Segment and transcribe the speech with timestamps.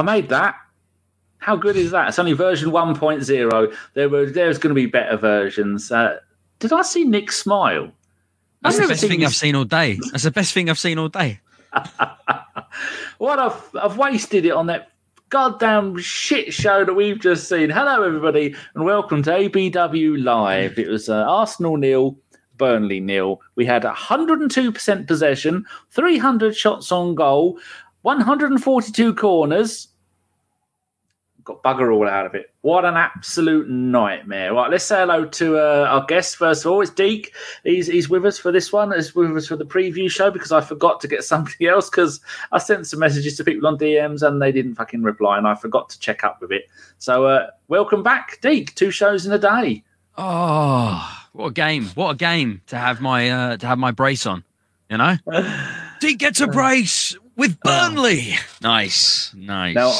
[0.00, 0.56] I made that.
[1.38, 2.08] How good is that?
[2.08, 3.76] It's only version 1.0.
[3.92, 5.92] There were there's going to be better versions.
[5.92, 6.18] Uh,
[6.58, 7.92] did I see Nick smile?
[8.62, 9.98] That's the best thing I've seen all day.
[10.10, 11.40] That's the best thing I've seen all day.
[13.18, 14.90] what I've I've wasted it on that
[15.28, 17.68] goddamn shit show that we've just seen.
[17.68, 20.78] Hello, everybody, and welcome to ABW Live.
[20.78, 22.16] It was uh, Arsenal nil,
[22.56, 23.40] Burnley nil.
[23.54, 27.58] We had 102% possession, 300 shots on goal,
[28.02, 29.88] 142 corners,
[31.44, 32.52] got bugger all out of it.
[32.62, 34.54] What an absolute nightmare.
[34.54, 36.80] Right, let's say hello to uh, our guest first of all.
[36.80, 37.34] It's Deek.
[37.64, 38.92] He's he's with us for this one.
[38.92, 42.20] He's with us for the preview show because I forgot to get somebody else because
[42.52, 45.54] I sent some messages to people on DMs and they didn't fucking reply and I
[45.54, 46.64] forgot to check up with it.
[46.98, 48.74] So uh, welcome back, Deek.
[48.74, 49.84] Two shows in a day.
[50.16, 51.86] Oh, what a game!
[51.94, 54.44] What a game to have my uh, to have my brace on.
[54.90, 55.16] You know,
[56.00, 58.34] Deek gets a brace with Burnley.
[58.60, 59.74] Nice, nice.
[59.74, 59.92] Now,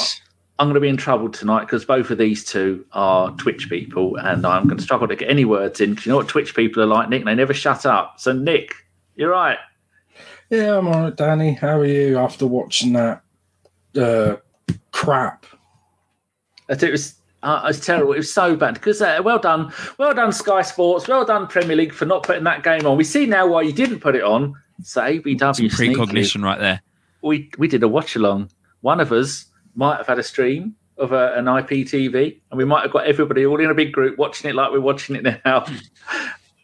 [0.61, 4.15] I'm going to be in trouble tonight because both of these two are Twitch people,
[4.17, 5.89] and I'm going to struggle to get any words in.
[5.89, 7.25] Because you know what Twitch people are like, Nick?
[7.25, 8.19] They never shut up.
[8.19, 8.75] So, Nick,
[9.15, 9.57] you're right.
[10.51, 11.53] Yeah, I'm all right, Danny.
[11.53, 13.23] How are you after watching that
[13.97, 14.35] uh,
[14.91, 15.47] crap?
[16.69, 18.13] It was uh, it was terrible.
[18.13, 18.75] It was so bad.
[18.75, 21.07] Because uh, well done, well done, Sky Sports.
[21.07, 22.97] Well done, Premier League, for not putting that game on.
[22.97, 24.53] We see now why you didn't put it on.
[24.83, 26.83] So ABW Some precognition right there.
[27.23, 28.51] We we did a watch along.
[28.81, 29.47] One of us
[29.81, 33.47] might have had a stream of a, an IPTV, and we might have got everybody
[33.47, 35.65] all in a big group watching it like we're watching it now.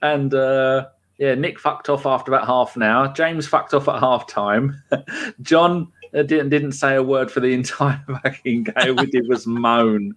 [0.03, 0.85] and uh,
[1.17, 3.11] yeah, Nick fucked off after about half an hour.
[3.13, 4.83] James fucked off at half time.
[5.41, 8.95] John uh, didn't didn't say a word for the entire fucking game.
[8.95, 10.13] We did was moan.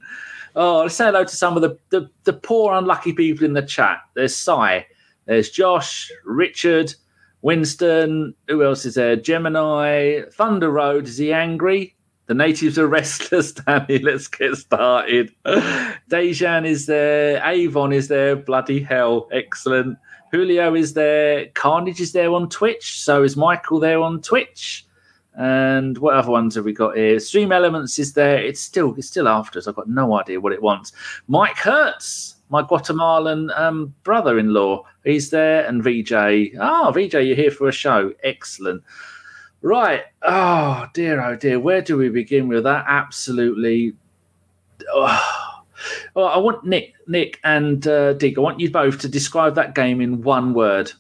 [0.55, 3.63] Oh, let's say hello to some of the, the, the poor unlucky people in the
[3.63, 4.01] chat.
[4.15, 4.85] There's Cy,
[5.25, 6.93] there's Josh, Richard,
[7.41, 8.35] Winston.
[8.49, 9.17] Who else is there?
[9.17, 11.07] Gemini, Thunder Road.
[11.07, 11.95] Is he angry?
[12.31, 13.99] The natives are restless, Danny.
[13.99, 15.35] Let's get started.
[15.45, 17.45] Dejan is there.
[17.45, 18.37] Avon is there.
[18.37, 19.29] Bloody hell.
[19.33, 19.99] Excellent.
[20.31, 21.47] Julio is there.
[21.55, 23.03] Carnage is there on Twitch.
[23.03, 24.87] So is Michael there on Twitch.
[25.35, 27.19] And what other ones have we got here?
[27.19, 28.41] Stream Elements is there.
[28.41, 29.67] It's still it's still after us.
[29.67, 30.93] I've got no idea what it wants.
[31.27, 35.67] Mike Hertz, my Guatemalan um, brother-in-law, he's there.
[35.67, 36.13] And VJ.
[36.61, 38.13] Ah, oh, VJ, you're here for a show.
[38.23, 38.85] Excellent.
[39.63, 40.03] Right.
[40.23, 41.61] Oh dear, oh dear.
[41.61, 42.85] Where do we begin with that?
[42.89, 43.95] Absolutely.
[44.93, 45.37] Oh.
[46.13, 48.37] Well, I want Nick, Nick, and uh, Dick.
[48.37, 50.93] I want you both to describe that game in one word.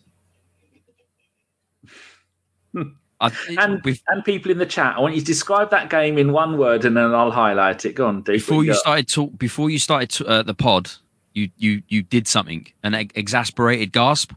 [3.21, 6.32] I, and and people in the chat, I want you to describe that game in
[6.32, 7.94] one word, and then I'll highlight it.
[7.94, 8.37] Go on, Dick.
[8.37, 10.91] Before you, started talk, before you started to, uh, the pod,
[11.34, 14.32] you you you did something, an exasperated gasp.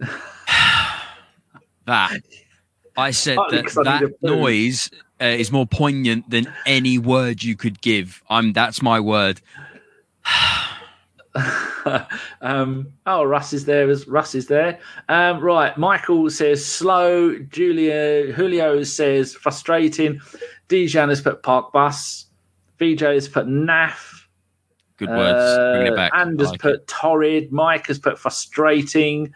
[1.86, 2.20] that
[2.96, 4.90] I said Partly that that noise
[5.20, 8.22] uh, is more poignant than any word you could give.
[8.28, 9.40] I'm that's my word.
[12.40, 13.88] um, oh, Russ is there.
[13.88, 14.78] As Russ is there.
[15.08, 15.76] Um, right.
[15.76, 17.38] Michael says slow.
[17.38, 20.20] Julia Julio says frustrating.
[20.68, 22.26] Dijon has put park bus.
[22.78, 24.24] VJ has put naff.
[24.96, 25.38] Good words.
[25.38, 26.12] Uh, Bring it back.
[26.14, 26.86] And has like put it.
[26.86, 27.52] torrid.
[27.52, 29.32] Mike has put frustrating.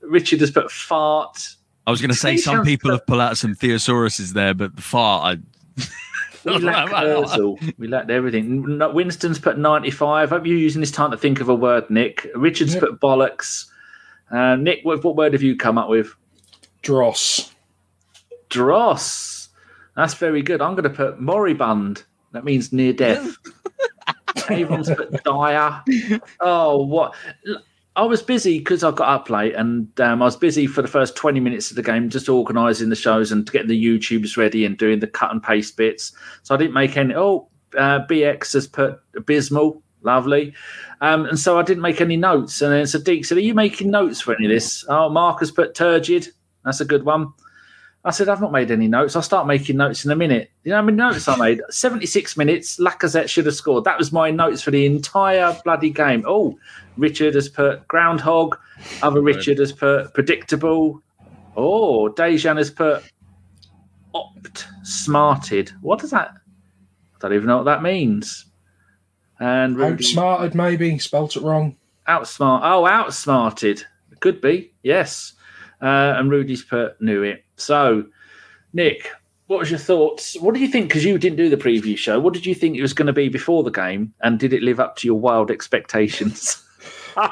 [0.00, 1.56] Richard has put fart.
[1.88, 4.82] I was going to say some people have pulled out some theosauruses there, but the
[4.82, 5.38] far I.
[6.44, 7.38] we lacked
[7.78, 8.78] We lacked everything.
[8.92, 10.30] Winston's put 95.
[10.30, 12.28] I hope you're using this time to think of a word, Nick.
[12.34, 12.82] Richard's yep.
[12.82, 13.70] put bollocks.
[14.30, 16.14] Uh, Nick, what, what word have you come up with?
[16.82, 17.54] Dross.
[18.50, 19.48] Dross.
[19.96, 20.60] That's very good.
[20.60, 22.04] I'm going to put moribund.
[22.32, 23.34] That means near death.
[24.50, 25.82] Avon's put dire.
[26.38, 27.14] Oh, what?
[27.96, 30.88] I was busy because I got up late, and um, I was busy for the
[30.88, 34.64] first twenty minutes of the game, just organising the shows and getting the YouTubes ready
[34.64, 36.12] and doing the cut and paste bits.
[36.42, 37.14] So I didn't make any.
[37.14, 40.54] Oh, uh, BX has put abysmal, lovely,
[41.00, 42.62] um, and so I didn't make any notes.
[42.62, 45.50] And then Sadiq said, "Are you making notes for any of this?" Oh, Mark has
[45.50, 46.28] put turgid.
[46.64, 47.32] That's a good one.
[48.04, 49.16] I said, I've not made any notes.
[49.16, 50.50] I'll start making notes in a minute.
[50.62, 51.60] You know how many notes I made?
[51.70, 52.78] 76 minutes.
[52.78, 53.84] Lacazette should have scored.
[53.84, 56.24] That was my notes for the entire bloody game.
[56.26, 56.58] Oh,
[56.98, 58.58] Richard has put groundhog.
[59.02, 61.02] Other Richard has put predictable.
[61.56, 63.04] Oh, Dejan has put
[64.14, 65.70] opt smarted.
[65.80, 66.30] What does that?
[66.30, 68.46] I don't even know what that means.
[69.40, 71.76] And Rudy, outsmarted, maybe spelt it wrong.
[72.08, 72.60] Outsmart.
[72.64, 73.84] Oh, outsmarted.
[74.20, 74.72] Could be.
[74.82, 75.34] Yes.
[75.80, 77.44] Uh, and Rudy's put knew it.
[77.56, 78.06] So,
[78.72, 79.08] Nick,
[79.46, 80.36] what was your thoughts?
[80.40, 80.88] What do you think?
[80.88, 82.18] Because you didn't do the preview show.
[82.18, 84.62] What did you think it was going to be before the game, and did it
[84.62, 86.64] live up to your wild expectations?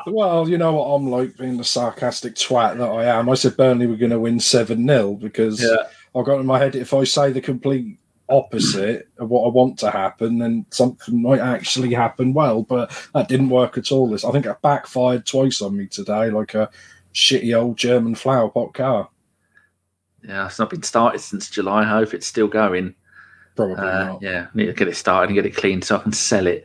[0.06, 3.28] well, you know what I'm like, being the sarcastic twat that I am.
[3.28, 5.76] I said Burnley were going to win seven 0 because yeah.
[6.14, 9.78] I got in my head if I say the complete opposite of what I want
[9.81, 12.62] to happen, then something might actually happen well.
[12.62, 14.08] But that didn't work at all.
[14.08, 16.70] This I think it backfired twice on me today, like a
[17.14, 19.08] shitty old German flower pot car.
[20.26, 21.82] Yeah, it's not been started since July.
[21.82, 22.94] I hope it's still going.
[23.55, 24.23] Probably Uh, not.
[24.23, 26.64] yeah, need to get it started and get it cleaned so I can sell it.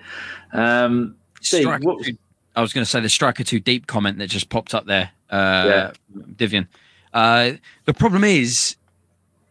[0.52, 2.18] Um, Steve, what was- too-
[2.56, 5.12] I was going to say the striker too deep comment that just popped up there.
[5.30, 5.92] Uh, Yeah.
[6.36, 6.68] Divian.
[7.14, 7.54] Uh,
[7.86, 8.76] the problem is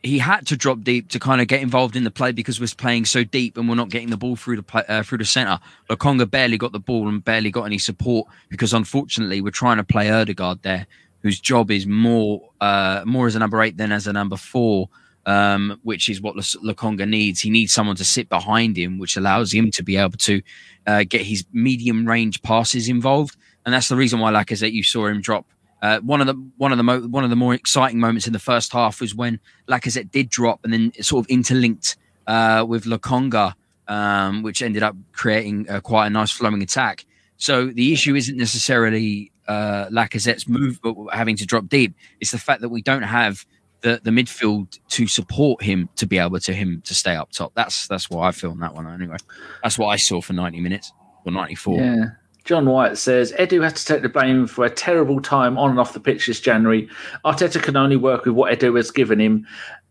[0.03, 2.67] he had to drop deep to kind of get involved in the play because we're
[2.77, 5.25] playing so deep and we're not getting the ball through the play, uh, through the
[5.25, 5.59] center.
[5.91, 9.85] Lokonga barely got the ball and barely got any support because unfortunately we're trying to
[9.85, 10.87] play Odegaard there,
[11.23, 14.89] whose job is more uh, more as a number eight than as a number four.
[15.27, 17.41] Um, which is what Lokonga needs.
[17.41, 20.41] He needs someone to sit behind him, which allows him to be able to
[20.87, 24.73] uh, get his medium range passes involved, and that's the reason why, like I said,
[24.73, 25.45] you saw him drop.
[25.83, 28.33] Uh, one of the one of the mo- one of the more exciting moments in
[28.33, 31.97] the first half was when Lacazette did drop and then sort of interlinked
[32.27, 33.55] uh, with Lokonga,
[33.89, 37.05] um, which ended up creating uh, quite a nice flowing attack.
[37.37, 41.95] So the issue isn't necessarily uh, Lacazette's move, but having to drop deep.
[42.21, 43.47] It's the fact that we don't have
[43.83, 47.53] the, the midfield to support him to be able to him to stay up top.
[47.55, 49.17] That's that's what I feel on that one anyway.
[49.63, 50.93] That's what I saw for ninety minutes
[51.25, 51.79] or ninety four.
[51.79, 52.05] Yeah.
[52.45, 55.79] John White says Edu has to take the blame for a terrible time on and
[55.79, 56.89] off the pitch this January.
[57.25, 59.47] Arteta can only work with what Edu has given him,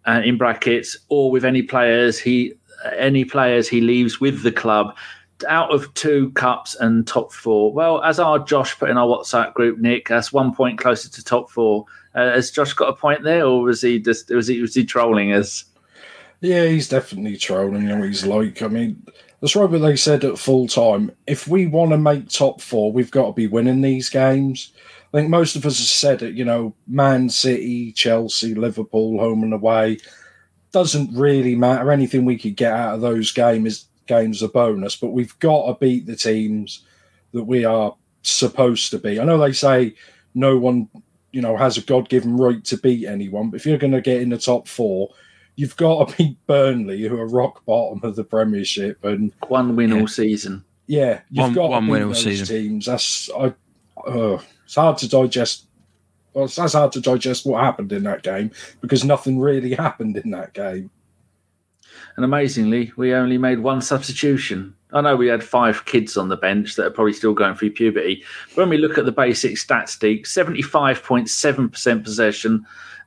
[0.08, 2.54] uh, in brackets, or with any players he
[2.98, 4.96] any players he leaves with the club.
[5.48, 7.72] Out of two cups and top four.
[7.72, 11.24] Well, as our Josh put in our WhatsApp group, Nick, that's one point closer to
[11.24, 11.86] top four.
[12.16, 14.86] Uh, has Josh got a point there, or was he just was he was he
[14.86, 15.66] trolling us?
[16.42, 17.84] Yeah, he's definitely trolling.
[17.84, 18.62] You know, he's like.
[18.62, 19.06] I mean,
[19.42, 21.12] that's right what they said at full time.
[21.28, 24.74] If we want to make top four, we've got to be winning these games.
[25.14, 26.36] I think most of us have said it.
[26.36, 30.00] You know, Man City, Chelsea, Liverpool, home and away
[30.72, 31.92] doesn't really matter.
[31.92, 35.80] Anything we could get out of those games games a bonus, but we've got to
[35.80, 36.84] beat the teams
[37.32, 39.20] that we are supposed to be.
[39.20, 39.94] I know they say
[40.34, 40.90] no one,
[41.32, 44.02] you know, has a God given right to beat anyone, but if you're going to
[44.02, 45.10] get in the top four,
[45.56, 49.90] you've got to beat Burnley, who are rock bottom of the Premiership, and One win
[49.92, 50.00] Yeah.
[50.02, 50.64] all season.
[50.88, 52.48] yeah, you've One- got one to win all those season.
[52.48, 52.86] teams.
[52.86, 53.54] That's I.
[54.08, 55.66] Uh, it's hard to digest.
[56.34, 58.52] Well, it's that's hard to digest what happened in that game
[58.82, 60.90] because nothing really happened in that game.
[62.20, 64.76] And amazingly, we only made one substitution.
[64.92, 67.72] I know we had five kids on the bench that are probably still going through
[67.72, 68.26] puberty.
[68.50, 72.66] But when we look at the basic statistics, 75.7% possession,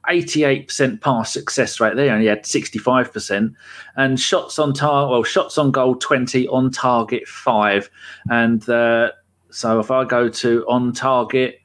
[0.09, 1.95] 88% pass success rate.
[1.95, 3.55] They only had 65%.
[3.97, 7.91] And shots on tar well, shots on goal 20, on target 5.
[8.31, 9.11] And uh,
[9.51, 11.59] so if I go to on target,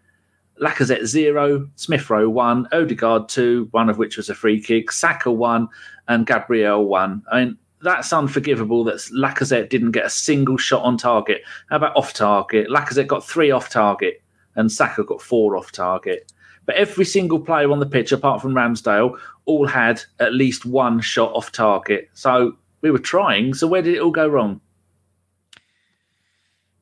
[0.62, 5.32] Lacazette zero, Smith Rowe one, Odegaard two, one of which was a free kick, Saka
[5.32, 5.70] one,
[6.08, 7.24] and Gabriel one.
[7.32, 11.42] I mean, that's unforgivable that Lacazette didn't get a single shot on target.
[11.70, 12.70] How about off target?
[12.70, 14.22] Lacazette got three off target,
[14.56, 16.32] and Saka got four off target.
[16.66, 21.00] But every single player on the pitch, apart from Ramsdale, all had at least one
[21.00, 22.10] shot off target.
[22.14, 23.54] So we were trying.
[23.54, 24.60] So where did it all go wrong?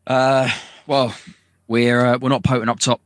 [0.08, 0.50] Uh,
[0.88, 1.16] well,
[1.68, 3.02] we're uh, we're not potent up top.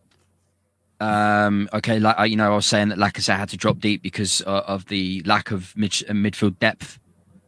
[0.99, 4.01] Um, okay, like uh, you know, I was saying that Lacazette had to drop deep
[4.01, 6.99] because uh, of the lack of mid- uh, midfield depth.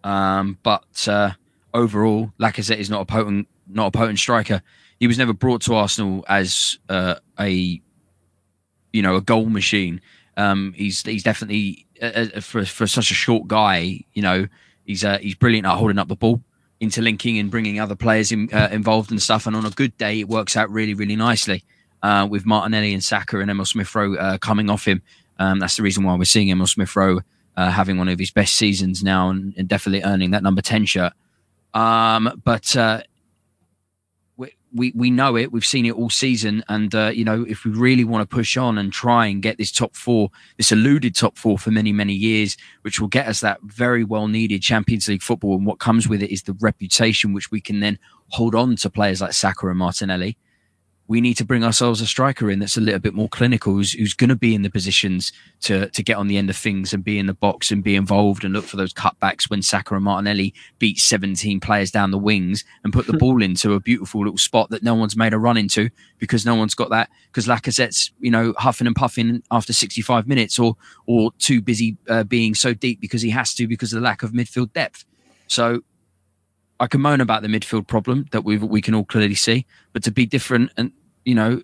[0.03, 1.31] Um, but uh,
[1.73, 4.61] overall, Lacazette is not a potent not a potent striker.
[4.99, 7.81] He was never brought to Arsenal as uh, a
[8.93, 10.01] you know a goal machine.
[10.37, 14.05] Um, he's he's definitely uh, uh, for for such a short guy.
[14.13, 14.47] You know,
[14.85, 16.41] he's he's brilliant at holding up the ball
[16.79, 19.45] interlinking and bringing other players in, uh, involved and stuff.
[19.45, 21.63] And on a good day, it works out really, really nicely
[22.03, 25.01] uh, with Martinelli and Saka and Emile Smith Rowe uh, coming off him.
[25.39, 27.21] Um, that's the reason why we're seeing Emile Smith Rowe
[27.57, 30.85] uh, having one of his best seasons now and, and definitely earning that number 10
[30.85, 31.13] shirt.
[31.73, 33.01] Um, but uh,
[34.37, 35.51] we, we, we know it.
[35.51, 36.63] We've seen it all season.
[36.69, 39.57] And, uh, you know, if we really want to push on and try and get
[39.57, 43.41] this top four, this eluded top four for many, many years, which will get us
[43.41, 45.55] that very well needed Champions League football.
[45.55, 48.89] And what comes with it is the reputation, which we can then hold on to
[48.89, 50.37] players like Saka and Martinelli.
[51.11, 53.91] We need to bring ourselves a striker in that's a little bit more clinical, who's,
[53.91, 56.93] who's going to be in the positions to to get on the end of things
[56.93, 59.93] and be in the box and be involved and look for those cutbacks when Saka
[59.93, 64.21] and Martinelli beat 17 players down the wings and put the ball into a beautiful
[64.21, 67.45] little spot that no one's made a run into because no one's got that because
[67.45, 70.77] Lacazette's you know huffing and puffing after 65 minutes or
[71.07, 74.23] or too busy uh, being so deep because he has to because of the lack
[74.23, 75.03] of midfield depth.
[75.47, 75.81] So
[76.79, 80.03] I can moan about the midfield problem that we we can all clearly see, but
[80.03, 80.93] to be different and
[81.25, 81.61] you know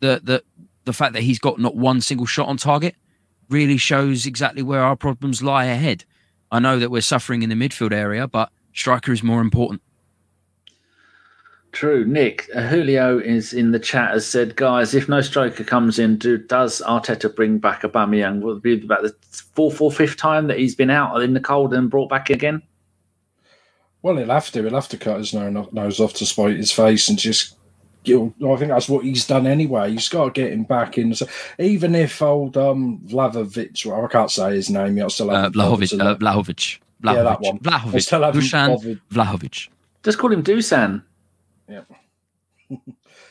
[0.00, 0.42] the the
[0.84, 2.94] the fact that he's got not one single shot on target
[3.48, 6.04] really shows exactly where our problems lie ahead.
[6.50, 9.82] I know that we're suffering in the midfield area, but striker is more important.
[11.72, 12.06] True.
[12.06, 16.16] Nick, uh, Julio is in the chat has said, guys, if no striker comes in,
[16.16, 18.40] do, does Arteta bring back Aubameyang?
[18.40, 21.40] Will it be about the fourth or fifth time that he's been out in the
[21.40, 22.62] cold and brought back again?
[24.00, 24.62] Well, he'll have to.
[24.62, 27.56] He'll have to cut his nose off to spite his face and just.
[28.06, 29.90] You know, I think that's what he's done anyway.
[29.92, 31.14] He's got to get him back in.
[31.14, 31.26] So
[31.58, 35.44] even if old um, Vlahovic, well, I can't say his name yet, I still have
[35.46, 37.58] uh, Vlahovic, uh, Vlahovic, Vlahovic, yeah, that one.
[37.58, 39.68] Vlahovic, I still have Dusan Vlahovic.
[40.02, 41.02] Just call him Dusan.
[41.68, 41.82] Yeah.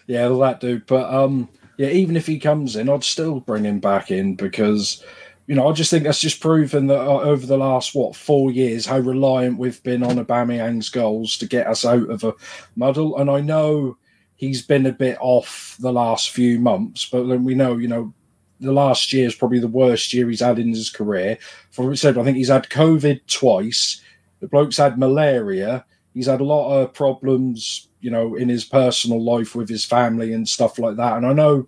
[0.08, 0.86] yeah, that dude.
[0.86, 5.04] But um, yeah, even if he comes in, I'd still bring him back in because,
[5.48, 8.52] you know, I just think that's just proven that uh, over the last what four
[8.52, 12.34] years how reliant we've been on Aubameyang's goals to get us out of a
[12.76, 13.18] muddle.
[13.18, 13.98] And I know
[14.36, 18.14] he's been a bit off the last few months, but then we know, you know,
[18.60, 21.38] the last year is probably the worst year he's had in his career.
[21.72, 24.02] For said, I think he's had COVID twice.
[24.40, 25.86] The bloke's had malaria.
[26.14, 30.32] He's had a lot of problems you know, in his personal life with his family
[30.32, 31.18] and stuff like that.
[31.18, 31.68] And I know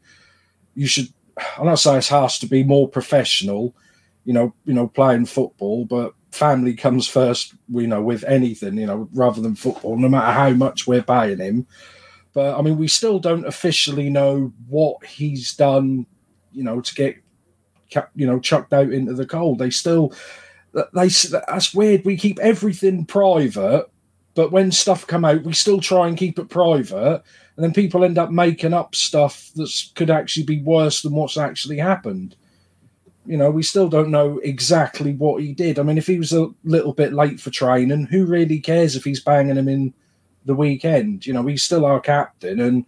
[0.75, 1.12] you should.
[1.57, 3.75] I'm not saying it has to be more professional,
[4.24, 7.55] you know, you know, playing football, but family comes first.
[7.69, 11.39] You know, with anything, you know, rather than football, no matter how much we're paying
[11.39, 11.65] him.
[12.38, 16.06] But I mean, we still don't officially know what he's done,
[16.51, 17.15] you know, to get,
[18.13, 19.58] you know, chucked out into the cold.
[19.58, 20.13] They still,
[20.94, 22.06] they that's weird.
[22.06, 23.88] We keep everything private
[24.38, 27.24] but when stuff come out, we still try and keep it private,
[27.56, 31.38] and then people end up making up stuff that could actually be worse than what's
[31.38, 32.36] actually happened.
[33.25, 35.79] You know, we still don't know exactly what he did.
[35.79, 39.03] I mean, if he was a little bit late for training, who really cares if
[39.03, 39.91] he's banging him in
[40.48, 41.25] the weekend?
[41.25, 42.86] You know, he's still our captain, and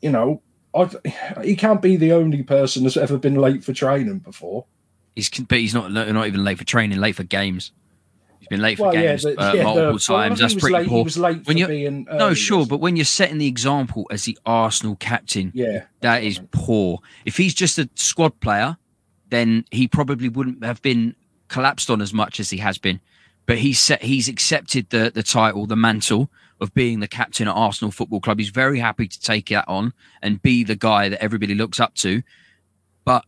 [0.00, 0.42] you know,
[0.74, 0.96] I've,
[1.42, 4.66] he can't be the only person that's ever been late for training before.
[5.14, 7.72] He's but he's not not even late for training, late for games.
[8.38, 10.38] He's been late for well, games yeah, the, uh, yeah, multiple the, times.
[10.38, 10.98] That's pretty late, poor.
[10.98, 14.24] He was late when you being no, sure, but when you're setting the example as
[14.24, 17.00] the Arsenal captain, yeah, that is poor.
[17.24, 18.76] If he's just a squad player,
[19.30, 21.16] then he probably wouldn't have been
[21.48, 23.00] collapsed on as much as he has been.
[23.46, 27.54] But he's set, he's accepted the the title, the mantle of being the captain at
[27.54, 28.38] Arsenal Football Club.
[28.38, 31.94] He's very happy to take that on and be the guy that everybody looks up
[31.96, 32.22] to.
[33.04, 33.24] But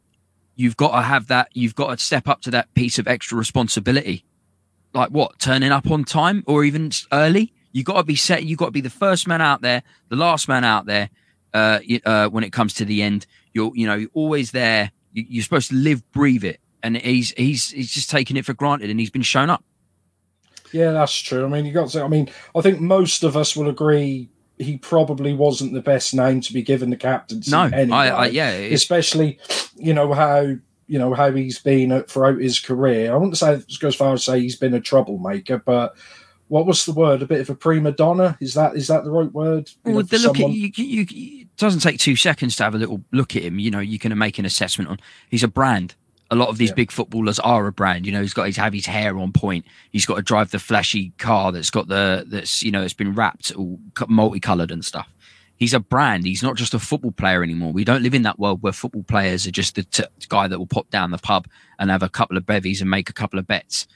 [0.57, 1.49] you've got to have that.
[1.53, 4.25] You've got to step up to that piece of extra responsibility
[4.93, 7.53] like what turning up on time or even early.
[7.73, 8.45] You've got to be set.
[8.45, 11.11] You've got to be the first man out there, the last man out there.
[11.53, 14.93] Uh, uh, when it comes to the end, you're you know you're always there.
[15.13, 18.55] You, are supposed to live, breathe it, and he's he's he's just taking it for
[18.55, 19.65] granted, and he's been shown up.
[20.73, 21.45] Yeah, that's true.
[21.45, 22.03] I mean, you got to.
[22.03, 26.41] I mean, I think most of us will agree he probably wasn't the best name
[26.43, 27.51] to be given the captaincy.
[27.51, 27.97] No, anyway.
[27.97, 29.39] I, I, yeah, especially
[29.77, 30.41] you know how
[30.87, 33.13] you know how he's been throughout his career.
[33.13, 35.97] I wouldn't say go as far as say he's been a troublemaker, but
[36.49, 37.23] what was the word?
[37.23, 38.37] A bit of a prima donna?
[38.41, 39.71] Is that is that the right word?
[39.87, 40.51] You well, the look someone...
[40.51, 43.43] at you, you, you, It doesn't take two seconds to have a little look at
[43.43, 43.59] him.
[43.59, 44.99] You know, you can make an assessment on.
[45.31, 45.95] He's a brand.
[46.33, 46.77] A lot of these yeah.
[46.77, 48.07] big footballers are a brand.
[48.07, 49.65] You know, he's got his have his hair on point.
[49.91, 53.15] He's got to drive the flashy car that's got the that's you know it's been
[53.15, 55.09] wrapped all multicolored and stuff
[55.61, 56.27] he's a brand.
[56.27, 57.73] He's not just a football player anymore.
[57.73, 60.59] We don't live in that world where football players are just the t- guy that
[60.59, 61.47] will pop down the pub
[61.79, 63.87] and have a couple of bevies and make a couple of bets.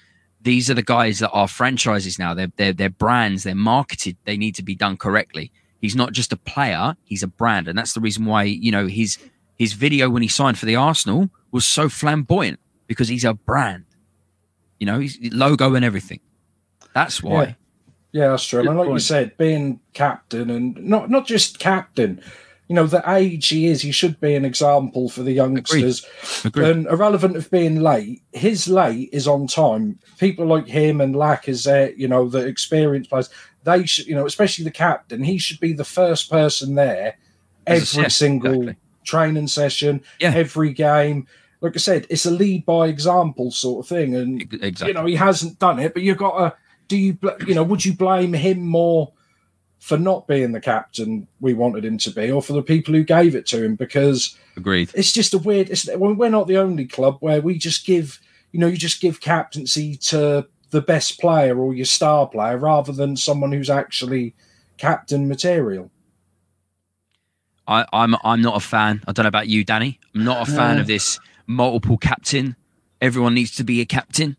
[0.42, 2.34] These are the guys that are franchises now.
[2.34, 3.42] They're, they're, they're brands.
[3.42, 4.18] They're marketed.
[4.24, 5.50] They need to be done correctly.
[5.80, 6.96] He's not just a player.
[7.04, 7.66] He's a brand.
[7.66, 9.18] And that's the reason why, you know, his,
[9.56, 13.84] his video when he signed for the Arsenal was so flamboyant because he's a brand,
[14.78, 16.20] you know, his logo and everything.
[16.94, 17.44] That's why.
[17.44, 17.54] Yeah.
[18.12, 18.60] Yeah, that's true.
[18.60, 18.92] and like point.
[18.92, 22.22] you said, being captain and not not just captain,
[22.68, 26.06] you know, the age he is, he should be an example for the youngsters.
[26.44, 26.64] Agreed.
[26.64, 26.70] Agreed.
[26.70, 29.98] And irrelevant of being late, his late is on time.
[30.18, 33.30] People like him and Lacazette, you know, the experienced players,
[33.64, 37.16] they should, you know, especially the captain, he should be the first person there
[37.66, 38.76] every single exactly.
[39.02, 40.32] training session, yeah.
[40.34, 41.26] every game.
[41.64, 44.14] Like I said, it's a lead by example sort of thing.
[44.14, 44.88] And, exactly.
[44.88, 46.56] you know, he hasn't done it, but you've got to
[46.88, 49.10] do you you know would you blame him more
[49.78, 53.02] for not being the captain we wanted him to be, or for the people who
[53.02, 53.76] gave it to him?
[53.76, 55.70] Because agreed, it's just a weird.
[55.70, 58.20] It's, we're not the only club where we just give
[58.52, 62.92] you know you just give captaincy to the best player or your star player rather
[62.92, 64.34] than someone who's actually
[64.76, 65.90] captain material.
[67.66, 69.02] I, I'm I'm not a fan.
[69.08, 69.98] I don't know about you, Danny.
[70.14, 72.56] I'm not a fan of this multiple captain.
[73.00, 74.36] Everyone needs to be a captain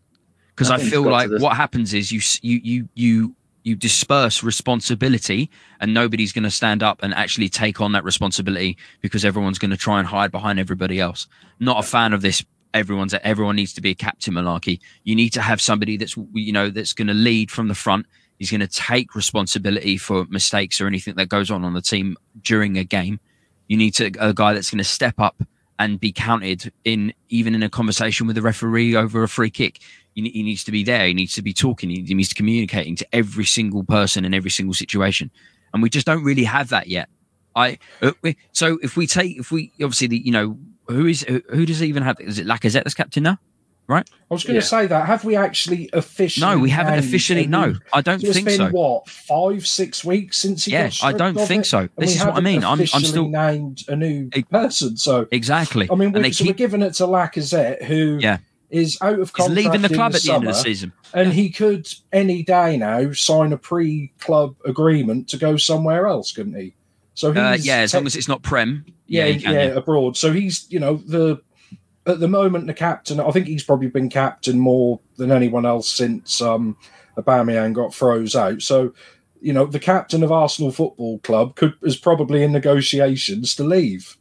[0.54, 5.50] because I, I feel like what happens is you you you you you disperse responsibility
[5.80, 9.72] and nobody's going to stand up and actually take on that responsibility because everyone's going
[9.72, 11.26] to try and hide behind everybody else.
[11.58, 12.44] Not a fan of this
[12.74, 14.80] everyone's everyone needs to be a captain malarkey.
[15.04, 18.06] You need to have somebody that's you know that's going to lead from the front.
[18.38, 22.16] He's going to take responsibility for mistakes or anything that goes on on the team
[22.42, 23.18] during a game.
[23.66, 25.42] You need to a guy that's going to step up
[25.78, 29.80] and be counted in even in a conversation with a referee over a free kick.
[30.14, 31.06] He, needs to be there.
[31.06, 31.90] He needs to be talking.
[31.90, 35.30] He, needs to communicating to every single person in every single situation,
[35.74, 37.10] and we just don't really have that yet.
[37.54, 38.12] I uh,
[38.52, 41.88] so if we take if we obviously the, you know who is who, does he
[41.88, 42.18] even have?
[42.20, 43.38] Is it Lacazette that's captain now?
[43.88, 44.08] Right.
[44.30, 45.06] I was going to say that.
[45.06, 46.44] Have we actually officially?
[46.44, 47.46] No, we haven't officially.
[47.46, 48.68] No, I don't think So it's think been so.
[48.70, 51.68] what five, six weeks since he Yeah, got I don't think it?
[51.68, 51.88] so.
[51.96, 52.64] This is what I mean.
[52.64, 54.96] I'm- I'm still- named a new Ex- person.
[54.96, 55.88] So Exactly.
[55.90, 58.38] I mean, and we, they so we're giving it to Lacazette, who Yeah.
[58.70, 60.92] is out of he's leaving the in club at the end of the summer, season.
[61.14, 66.54] and he could any day now sign a pre-club agreement to go somewhere else, couldn't
[66.60, 66.74] he?
[67.14, 68.84] So he's Uh, yeah, as tech- long as it's not Prem.
[69.06, 69.60] yeah, Yeah, yeah, can, yeah.
[69.76, 70.16] abroad.
[70.16, 71.38] So he's, you know, the
[72.06, 73.20] at the moment the captain.
[73.20, 76.76] I think he's probably been captain more than anyone else since um,
[77.16, 78.62] Aubameyang got froze out.
[78.62, 78.94] So,
[79.40, 84.16] you know, the captain of Arsenal Football Club could is probably in negotiations to leave.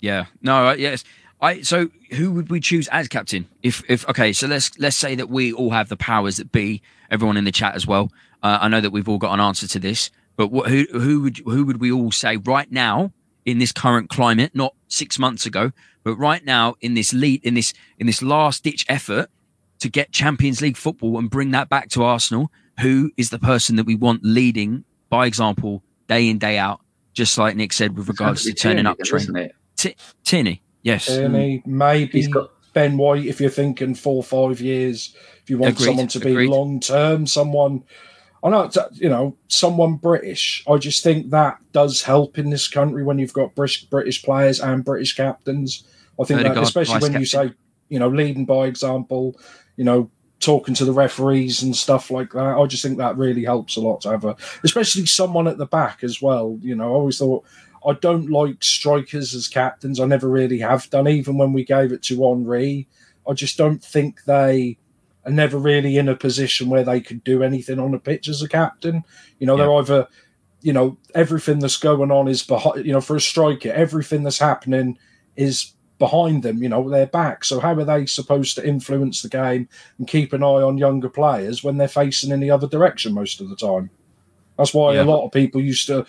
[0.00, 0.26] Yeah.
[0.42, 0.72] No.
[0.72, 1.04] Yes.
[1.40, 1.62] I.
[1.62, 3.48] So who would we choose as captain?
[3.62, 4.32] If if okay.
[4.32, 6.82] So let's let's say that we all have the powers that be.
[7.10, 8.12] Everyone in the chat as well.
[8.42, 11.22] Uh, I know that we've all got an answer to this, but what, who who
[11.22, 13.12] would who would we all say right now
[13.44, 17.54] in this current climate, not six months ago, but right now in this lead in
[17.54, 19.30] this in this last ditch effort
[19.80, 22.50] to get Champions League football and bring that back to Arsenal?
[22.80, 26.80] Who is the person that we want leading by example day in day out?
[27.12, 29.24] Just like Nick said with regards to turning up, training.
[29.24, 29.54] isn't it?
[29.76, 31.06] T- Tierney, yes.
[31.06, 35.14] Tierney, maybe He's got Ben White if you're thinking four or five years.
[35.42, 36.50] If you want Agreed, someone to be agreed.
[36.50, 37.82] long term, someone.
[38.42, 40.64] I know, you know, someone British.
[40.66, 44.60] I just think that does help in this country when you've got British British players
[44.60, 45.84] and British captains.
[46.20, 47.52] I think that, especially when you say,
[47.88, 49.38] you know, leading by example,
[49.76, 52.56] you know, talking to the referees and stuff like that.
[52.56, 55.66] I just think that really helps a lot to have a, especially someone at the
[55.66, 56.58] back as well.
[56.62, 57.44] You know, I always thought
[57.86, 60.00] I don't like strikers as captains.
[60.00, 62.88] I never really have done, even when we gave it to Henri.
[63.28, 64.78] I just don't think they
[65.26, 68.42] are never really in a position where they could do anything on the pitch as
[68.42, 69.04] a captain.
[69.38, 70.08] You know, they're either,
[70.62, 74.38] you know, everything that's going on is behind, you know, for a striker, everything that's
[74.38, 74.98] happening
[75.36, 77.44] is behind them, you know, their back.
[77.44, 81.08] So how are they supposed to influence the game and keep an eye on younger
[81.08, 83.90] players when they're facing in the other direction most of the time?
[84.58, 85.02] That's why Yeah.
[85.02, 86.04] a lot of people used to,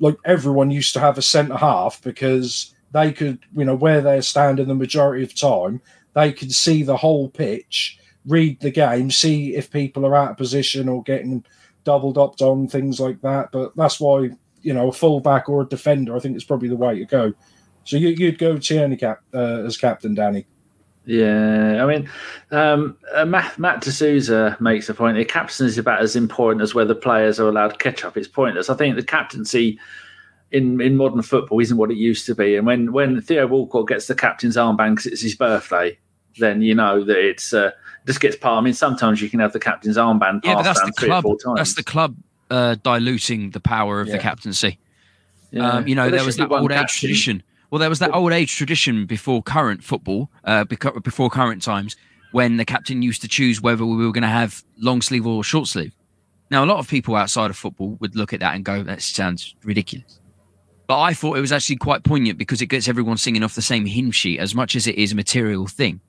[0.00, 4.22] like everyone used to have a centre half because they could, you know, where they're
[4.22, 5.82] standing the majority of the time,
[6.14, 10.36] they could see the whole pitch, read the game, see if people are out of
[10.36, 11.44] position or getting
[11.84, 13.50] doubled up on things like that.
[13.50, 14.30] But that's why,
[14.62, 17.32] you know, a fullback or a defender, I think is probably the way to go.
[17.84, 20.46] So you, you'd go Tierney cap, uh, as captain, Danny.
[21.04, 22.08] Yeah, I mean,
[22.52, 25.16] um, uh, Matt, Matt D'Souza makes a point.
[25.16, 28.16] The captain is about as important as whether players are allowed to catch up.
[28.16, 28.70] It's pointless.
[28.70, 29.80] I think the captaincy
[30.52, 32.54] in, in modern football isn't what it used to be.
[32.54, 35.98] And when, when Theo Walcott gets the captain's armband because it's his birthday,
[36.38, 37.72] then you know that it's uh,
[38.06, 38.58] just gets part.
[38.58, 41.00] I mean, sometimes you can have the captain's armband yeah, but passed that's around the
[41.00, 41.24] three club.
[41.24, 41.58] or four times.
[41.58, 42.16] That's the club
[42.50, 44.78] uh, diluting the power of the captaincy.
[45.50, 45.68] Yeah.
[45.68, 47.42] Um, you know, there was that one old age tradition.
[47.72, 51.96] Well, there was that old age tradition before current football, uh, before current times,
[52.30, 55.42] when the captain used to choose whether we were going to have long sleeve or
[55.42, 55.94] short sleeve.
[56.50, 59.00] Now, a lot of people outside of football would look at that and go, "That
[59.00, 60.20] sounds ridiculous."
[60.86, 63.62] But I thought it was actually quite poignant because it gets everyone singing off the
[63.62, 66.02] same hymn sheet as much as it is a material thing.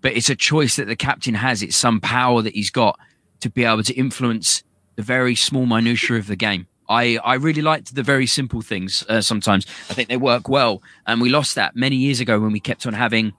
[0.00, 1.62] But it's a choice that the captain has.
[1.62, 2.98] It's some power that he's got
[3.40, 4.62] to be able to influence
[4.96, 6.66] the very small minutiae of the game.
[6.88, 9.66] I, I really liked the very simple things uh, sometimes.
[9.88, 10.82] I think they work well.
[11.06, 13.32] And we lost that many years ago when we kept on having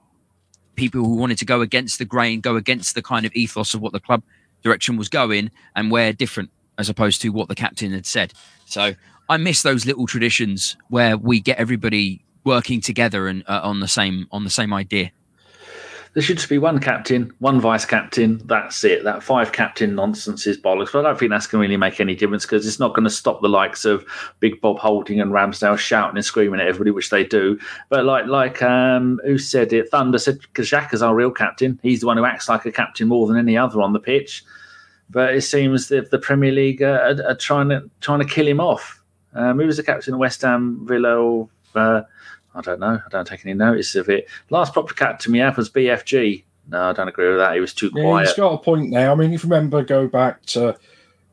[0.74, 3.80] people who wanted to go against the grain, go against the kind of ethos of
[3.80, 4.22] what the club
[4.62, 8.32] direction was going and wear different as opposed to what the captain had said.
[8.66, 8.94] So
[9.28, 13.88] I miss those little traditions where we get everybody working together and uh, on the
[13.88, 15.10] same on the same idea.
[16.16, 18.40] There should just be one captain, one vice captain.
[18.46, 19.04] That's it.
[19.04, 20.90] That five captain nonsense is bollocks.
[20.90, 23.04] But I don't think that's going to really make any difference because it's not going
[23.04, 24.02] to stop the likes of
[24.40, 27.58] Big Bob Holding and Ramsdale shouting and screaming at everybody, which they do.
[27.90, 29.90] But like like um, who said it?
[29.90, 31.78] Thunder said Xhaka's our real captain.
[31.82, 34.42] He's the one who acts like a captain more than any other on the pitch.
[35.10, 38.60] But it seems that the Premier League are, are, trying to trying to kill him
[38.60, 39.02] off.
[39.34, 41.14] Um, who was the captain of West Ham, Villa?
[41.14, 42.00] Or, uh,
[42.56, 43.00] I don't know.
[43.04, 44.28] I don't take any notice of it.
[44.50, 46.42] Last proper captain we had was BFG.
[46.68, 47.54] No, I don't agree with that.
[47.54, 48.26] He was too Yeah, quiet.
[48.28, 49.10] he's got a point there.
[49.10, 50.76] I mean, if you remember, go back to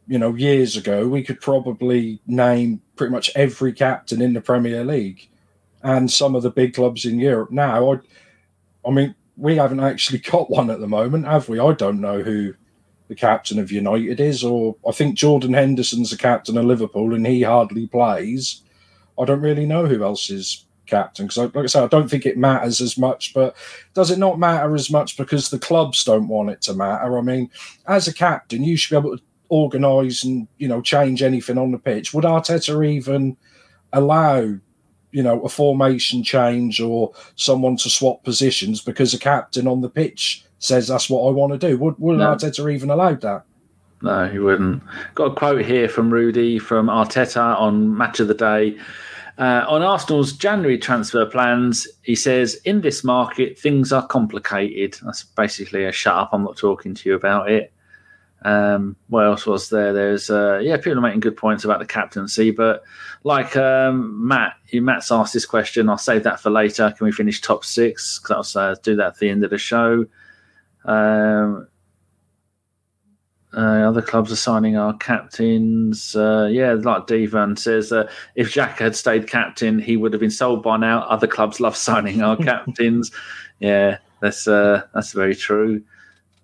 [0.08, 4.84] you know years ago, we could probably name pretty much every captain in the Premier
[4.84, 5.30] League
[5.82, 7.52] and some of the big clubs in Europe.
[7.52, 8.00] Now, I,
[8.88, 11.60] I mean, we haven't actually got one at the moment, have we?
[11.60, 12.54] I don't know who
[13.08, 17.26] the captain of United is, or I think Jordan Henderson's the captain of Liverpool and
[17.26, 18.62] he hardly plays.
[19.20, 22.26] I don't really know who else is captain because, like I said, I don't think
[22.26, 23.34] it matters as much.
[23.34, 23.56] But
[23.94, 27.18] does it not matter as much because the clubs don't want it to matter?
[27.18, 27.50] I mean,
[27.88, 31.72] as a captain, you should be able to organise and you know change anything on
[31.72, 32.14] the pitch.
[32.14, 33.38] Would Arteta even
[33.92, 34.56] allow
[35.12, 39.90] you know a formation change or someone to swap positions because a captain on the
[39.90, 41.78] pitch says that's what I want to do?
[41.78, 42.36] Would would no.
[42.36, 43.46] Arteta even allow that?
[44.02, 44.84] No, he wouldn't.
[45.16, 48.78] Got a quote here from Rudy from Arteta on Match of the Day.
[49.38, 54.96] Uh, on Arsenal's January transfer plans, he says, in this market, things are complicated.
[55.04, 57.74] That's basically a shut up, I'm not talking to you about it.
[58.46, 59.94] Um, what else was there?
[59.94, 62.84] There's uh, yeah, people are making good points about the captaincy, but
[63.24, 65.90] like um, Matt, Matt's asked this question.
[65.90, 66.94] I'll save that for later.
[66.96, 68.20] Can we finish top six?
[68.20, 70.06] Because I'll uh, do that at the end of the show.
[70.84, 71.68] Um,
[73.56, 76.16] uh, other clubs are signing our captains.
[76.16, 80.32] Uh, yeah, like Devan says, uh, if Jack had stayed captain, he would have been
[80.32, 81.02] sold by now.
[81.02, 83.12] Other clubs love signing our captains.
[83.60, 85.84] Yeah, that's uh, that's very true.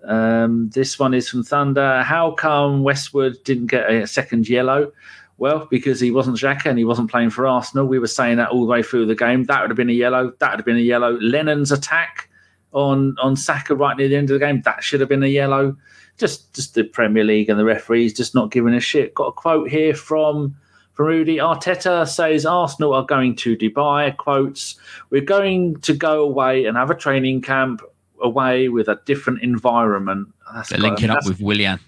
[0.04, 2.04] Um, this one is from Thunder.
[2.04, 4.91] How come Westwood didn't get a second yellow?
[5.38, 7.86] Well, because he wasn't Xhaka and he wasn't playing for Arsenal.
[7.86, 9.45] We were saying that all the way through the game.
[9.45, 10.34] That would have been a yellow.
[10.39, 11.17] That would have been a yellow.
[11.22, 12.30] Lennon's attack
[12.72, 14.62] on on Saka right near the end of the game.
[14.62, 15.76] That should have been a yellow
[16.19, 19.15] just just the Premier League and the referees just not giving a shit.
[19.15, 20.55] Got a quote here from
[20.93, 24.15] from Rudy Arteta says Arsenal are going to Dubai.
[24.17, 24.77] Quotes:
[25.10, 27.82] We're going to go away and have a training camp
[28.21, 30.27] away with a different environment.
[30.53, 31.79] That's They're linking up with Willian.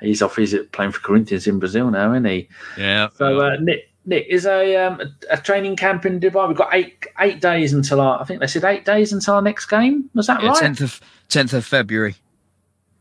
[0.01, 0.37] he's off.
[0.37, 2.49] He's playing for Corinthians in Brazil now, isn't he?
[2.77, 3.09] Yeah.
[3.15, 6.49] So uh, Nick, Nick is a, um, a training camp in Dubai.
[6.49, 8.21] We've got eight eight days until our.
[8.21, 10.11] I think they said eight days until our next game.
[10.15, 10.61] Was that yeah, right?
[10.61, 11.01] Tenth of
[11.33, 12.17] tenth of February.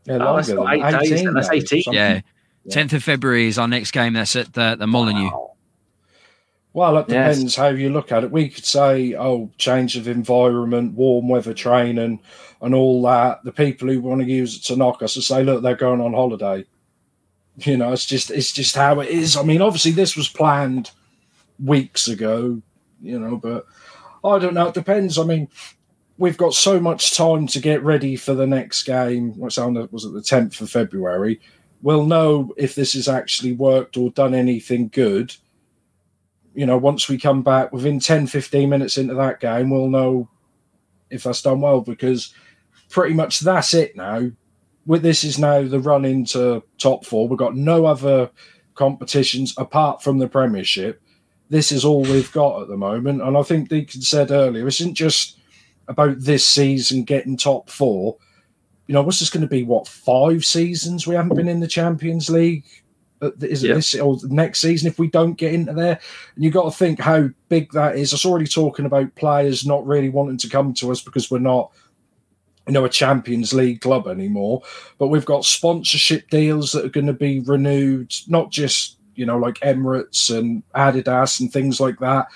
[0.04, 1.34] Yeah, oh, that's got eight 18 days.
[1.34, 1.84] That's eighteen.
[1.92, 2.20] Yeah.
[2.70, 4.12] Tenth of February is our next game.
[4.14, 5.30] That's at the the Molineux.
[5.30, 5.48] Wow.
[6.74, 7.56] Well, it depends yes.
[7.56, 8.30] how you look at it.
[8.30, 12.20] We could say, oh, change of environment, warm weather training,
[12.62, 13.44] and all that.
[13.44, 16.00] The people who want to use it to knock us will say, look, they're going
[16.00, 16.64] on holiday.
[17.58, 19.36] You know, it's just it's just how it is.
[19.36, 20.90] I mean, obviously this was planned
[21.62, 22.62] weeks ago,
[23.02, 23.66] you know, but
[24.24, 24.68] I don't know.
[24.68, 25.18] It depends.
[25.18, 25.48] I mean,
[26.18, 29.36] we've got so much time to get ready for the next game.
[29.38, 31.40] What's on was it the tenth of February?
[31.82, 35.34] We'll know if this has actually worked or done anything good.
[36.54, 40.28] You know, once we come back within 10, 15 minutes into that game, we'll know
[41.10, 42.34] if that's done well because
[42.88, 44.30] pretty much that's it now
[44.86, 47.28] with this is now the run into top four.
[47.28, 48.30] We've got no other
[48.74, 51.00] competitions apart from the Premiership.
[51.50, 53.22] This is all we've got at the moment.
[53.22, 55.38] And I think Deacon said earlier, it isn't just
[55.88, 58.16] about this season getting top four.
[58.86, 59.62] You know, what's this going to be?
[59.62, 62.64] What, five seasons we haven't been in the Champions League?
[63.20, 63.74] Uh, is it yeah.
[63.74, 66.00] this or next season if we don't get into there?
[66.34, 68.12] And you've got to think how big that is.
[68.12, 71.38] I was already talking about players not really wanting to come to us because we're
[71.38, 71.72] not
[72.66, 74.62] you know a Champions League club anymore.
[74.98, 79.38] But we've got sponsorship deals that are going to be renewed, not just you know
[79.38, 82.26] like Emirates and Adidas and things like that.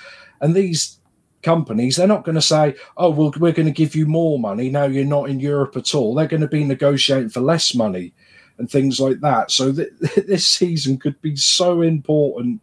[0.40, 1.00] And these
[1.46, 4.68] companies, they're not going to say, "Oh, well, we're going to give you more money
[4.68, 8.12] now you're not in Europe at all." They're going to be negotiating for less money
[8.58, 9.50] and things like that.
[9.50, 9.90] So th-
[10.26, 12.60] this season could be so important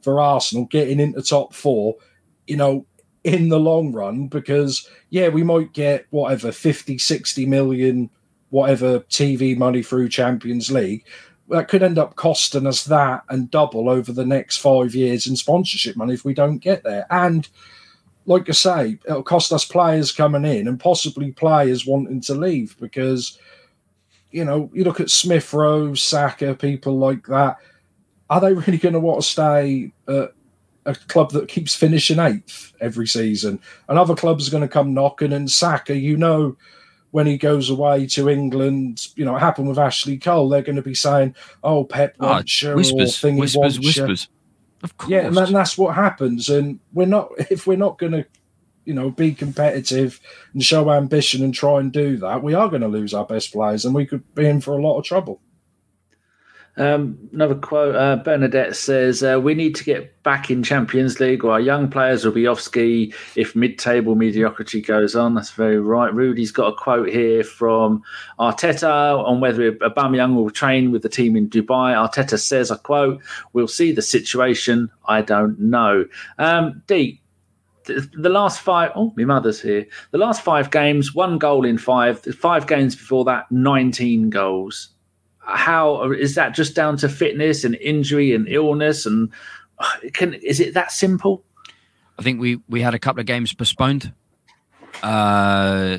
[0.00, 1.96] for Arsenal getting into top four.
[2.46, 2.86] You know,
[3.24, 8.10] in the long run because yeah we might get whatever 50 60 million
[8.50, 11.04] whatever tv money through champions league
[11.48, 15.36] that could end up costing us that and double over the next five years in
[15.36, 17.48] sponsorship money if we don't get there and
[18.26, 22.76] like i say it'll cost us players coming in and possibly players wanting to leave
[22.78, 23.38] because
[24.30, 27.56] you know you look at smith rowe saka people like that
[28.30, 30.32] are they really going to want to stay at
[30.86, 33.60] a club that keeps finishing eighth every season.
[33.88, 35.32] And other clubs are going to come knocking.
[35.32, 36.56] And Saka, you know,
[37.12, 40.48] when he goes away to England, you know, it happened with Ashley Cole.
[40.48, 44.28] They're going to be saying, "Oh, Pep ah, wants you," whispers, or "Thingy whispers, whispers."
[44.82, 46.48] Of course, yeah, and, that, and that's what happens.
[46.48, 48.26] And we're not if we're not going to,
[48.84, 50.20] you know, be competitive
[50.52, 53.52] and show ambition and try and do that, we are going to lose our best
[53.52, 55.40] players, and we could be in for a lot of trouble.
[56.78, 61.44] Um, another quote uh, Bernadette says, uh, We need to get back in Champions League,
[61.44, 65.34] or our young players will be off ski if mid table mediocrity goes on.
[65.34, 66.12] That's very right.
[66.12, 68.02] Rudy's got a quote here from
[68.38, 71.94] Arteta on whether Aubameyang will train with the team in Dubai.
[71.94, 73.20] Arteta says, I quote,
[73.52, 74.90] We'll see the situation.
[75.06, 76.06] I don't know.
[76.38, 76.82] Um,
[77.86, 82.20] the last five oh my mother's here the last five games one goal in five
[82.36, 84.91] five games before that 19 goals
[85.44, 89.30] how is that just down to fitness and injury and illness and
[90.12, 91.44] can is it that simple?
[92.18, 94.12] I think we we had a couple of games postponed.
[95.02, 95.98] Uh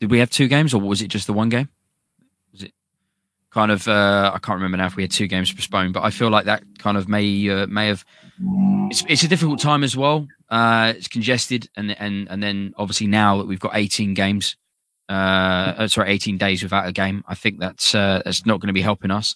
[0.00, 1.68] did we have two games or was it just the one game?
[2.52, 2.72] Was it
[3.50, 6.10] kind of uh i can't remember now if we had two games postponed but i
[6.10, 8.04] feel like that kind of may uh, may have
[8.90, 10.26] it's, it's a difficult time as well.
[10.48, 14.56] Uh, it's congested, and and and then obviously now that we've got 18 games,
[15.10, 18.72] uh, sorry, 18 days without a game, I think that's uh, that's not going to
[18.72, 19.34] be helping us.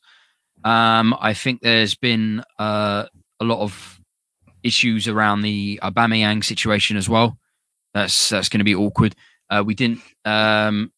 [0.63, 3.07] Um, I think there's been uh,
[3.41, 4.01] a lot of
[4.63, 7.37] issues around the Aubameyang situation as well.
[7.93, 9.17] That's that's going to be awkward.
[9.51, 10.01] Uh, we didn't.
[10.25, 10.93] Um,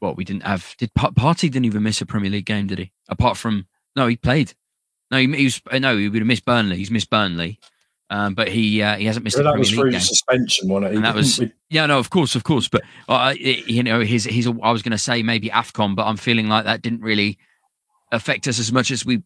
[0.00, 0.74] well, we didn't have.
[0.78, 2.66] Did Partey didn't even miss a Premier League game?
[2.66, 2.92] Did he?
[3.08, 4.52] Apart from no, he played.
[5.10, 5.62] No, he, he was.
[5.72, 6.76] No, he would have missed Burnley.
[6.76, 7.60] He's missed Burnley.
[8.08, 9.36] Um, but he uh, he hasn't missed.
[9.36, 10.96] Well, a that was through suspension, wasn't it?
[10.96, 11.40] And that was
[11.70, 12.68] yeah, no, of course, of course.
[12.68, 14.46] But uh, you know, his he's.
[14.46, 17.38] I was going to say maybe Afcon, but I'm feeling like that didn't really
[18.12, 19.22] affect us as much as we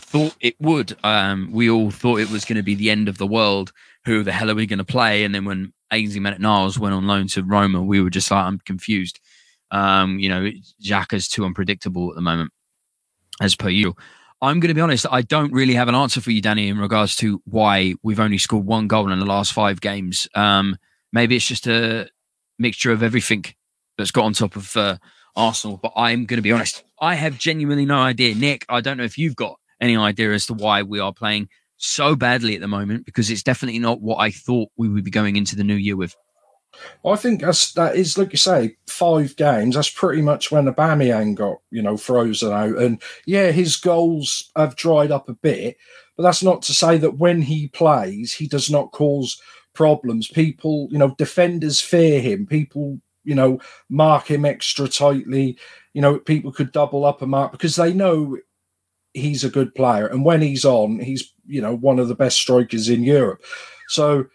[0.00, 0.96] thought it would.
[1.04, 3.72] Um, we all thought it was going to be the end of the world.
[4.04, 5.24] Who the hell are we going to play?
[5.24, 8.58] And then when Ainsley Maitland-Niles went on loan to Roma, we were just like, I'm
[8.60, 9.20] confused.
[9.70, 10.50] Um, you know,
[10.82, 12.52] Xhaka's too unpredictable at the moment,
[13.40, 13.98] as per usual.
[14.40, 15.06] I'm going to be honest.
[15.10, 18.38] I don't really have an answer for you, Danny, in regards to why we've only
[18.38, 20.28] scored one goal in the last five games.
[20.34, 20.76] Um,
[21.12, 22.08] maybe it's just a
[22.58, 23.44] mixture of everything
[23.96, 24.98] that's got on top of uh,
[25.34, 25.76] Arsenal.
[25.76, 26.84] But I'm going to be honest.
[27.00, 28.34] I have genuinely no idea.
[28.34, 31.48] Nick, I don't know if you've got any idea as to why we are playing
[31.76, 35.10] so badly at the moment because it's definitely not what I thought we would be
[35.10, 36.14] going into the new year with.
[37.04, 39.74] I think that's that is like you say, five games.
[39.74, 44.76] That's pretty much when Aubameyang got you know frozen out, and yeah, his goals have
[44.76, 45.76] dried up a bit,
[46.16, 49.40] but that's not to say that when he plays, he does not cause
[49.74, 50.28] problems.
[50.28, 52.46] People, you know, defenders fear him.
[52.46, 55.58] People, you know, mark him extra tightly.
[55.94, 58.38] You know, people could double up a mark because they know
[59.14, 62.36] he's a good player, and when he's on, he's you know one of the best
[62.36, 63.42] strikers in Europe.
[63.88, 64.26] So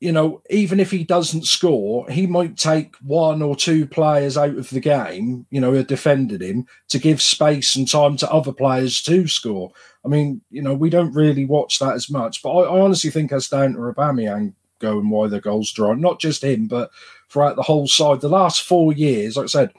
[0.00, 4.56] you know, even if he doesn't score, he might take one or two players out
[4.56, 8.52] of the game, you know, who defended him to give space and time to other
[8.52, 9.72] players to score.
[10.04, 13.10] I mean, you know, we don't really watch that as much, but I, I honestly
[13.10, 15.94] think that's down to Aubameyang going why the goals draw.
[15.94, 16.90] Not just him, but
[17.30, 18.20] throughout the whole side.
[18.20, 19.72] The last four years, like I said,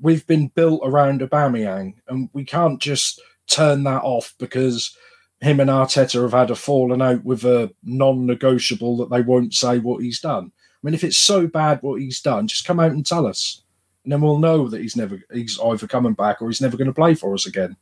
[0.00, 4.96] we've been built around Aubameyang, and we can't just turn that off because–
[5.42, 9.78] him and Arteta have had a falling out with a non-negotiable that they won't say
[9.78, 10.52] what he's done.
[10.54, 13.62] I mean, if it's so bad what he's done, just come out and tell us,
[14.04, 16.86] and then we'll know that he's never he's either coming back or he's never going
[16.86, 17.76] to play for us again.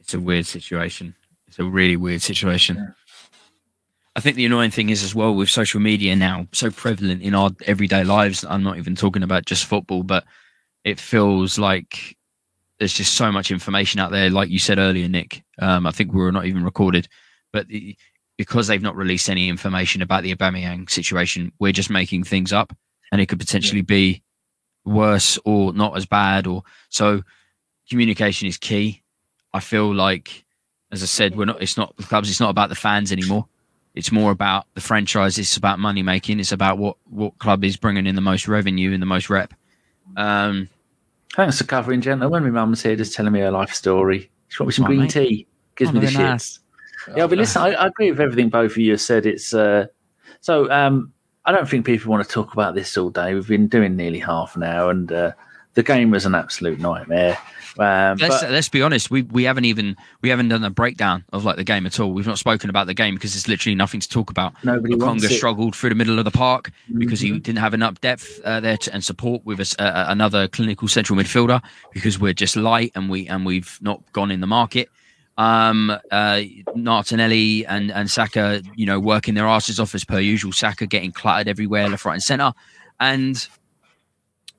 [0.00, 1.14] It's a weird situation.
[1.46, 2.76] It's a really weird situation.
[2.76, 2.88] Yeah.
[4.16, 7.34] I think the annoying thing is as well with social media now so prevalent in
[7.34, 8.44] our everyday lives.
[8.44, 10.24] I'm not even talking about just football, but
[10.82, 12.16] it feels like
[12.80, 14.30] there's just so much information out there.
[14.30, 17.08] Like you said earlier, Nick, um, I think we were not even recorded,
[17.52, 17.96] but the,
[18.38, 22.74] because they've not released any information about the Aubameyang situation, we're just making things up,
[23.12, 23.86] and it could potentially yeah.
[23.86, 24.22] be
[24.86, 26.46] worse or not as bad.
[26.46, 27.22] Or so
[27.90, 29.02] communication is key.
[29.52, 30.46] I feel like,
[30.90, 31.62] as I said, we're not.
[31.62, 32.30] It's not the clubs.
[32.30, 33.46] It's not about the fans anymore.
[33.94, 35.36] It's more about the franchise.
[35.36, 36.40] It's about money making.
[36.40, 39.52] It's about what what club is bringing in the most revenue and the most rep.
[40.16, 40.70] Um,
[41.36, 42.30] Thanks for covering, gentlemen.
[42.30, 44.30] When my mum's here just telling me her life story.
[44.48, 45.10] She wants me some green mate.
[45.10, 45.46] tea.
[45.76, 46.18] Gives oh, me the shits.
[46.18, 46.60] Nice.
[47.16, 49.26] Yeah, but listen, I, I, agree with everything both of you have said.
[49.26, 49.86] It's uh,
[50.40, 51.12] so um,
[51.44, 53.32] I don't think people want to talk about this all day.
[53.32, 55.32] We've been doing nearly half an hour, and uh,
[55.74, 57.38] the game was an absolute nightmare.
[57.78, 59.10] Um, let's but, let's be honest.
[59.10, 62.12] We we haven't even we haven't done a breakdown of like the game at all.
[62.12, 64.52] We've not spoken about the game because there's literally nothing to talk about.
[64.64, 66.98] Nobody Conga struggled through the middle of the park mm-hmm.
[66.98, 70.48] because he didn't have enough depth uh, there to, and support with us, uh, another
[70.48, 74.46] clinical central midfielder because we're just light and we and we've not gone in the
[74.46, 74.88] market.
[75.38, 76.42] Um, uh,
[76.74, 80.52] Martinelli and and Saka, you know, working their asses off as per usual.
[80.52, 82.52] Saka getting cluttered everywhere, left, right, and centre,
[82.98, 83.48] and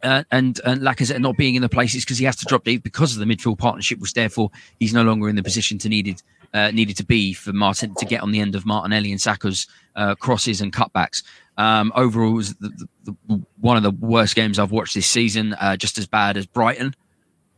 [0.04, 2.84] uh, and and Lacazette not being in the places because he has to drop deep
[2.84, 6.22] because of the midfield partnership, which therefore he's no longer in the position to needed
[6.54, 9.68] uh, needed to be for Martin to get on the end of Martinelli and Saka's
[9.96, 11.24] uh, crosses and cutbacks.
[11.58, 15.54] Um, overall, was the, the, the, one of the worst games I've watched this season,
[15.54, 16.96] uh, just as bad as Brighton.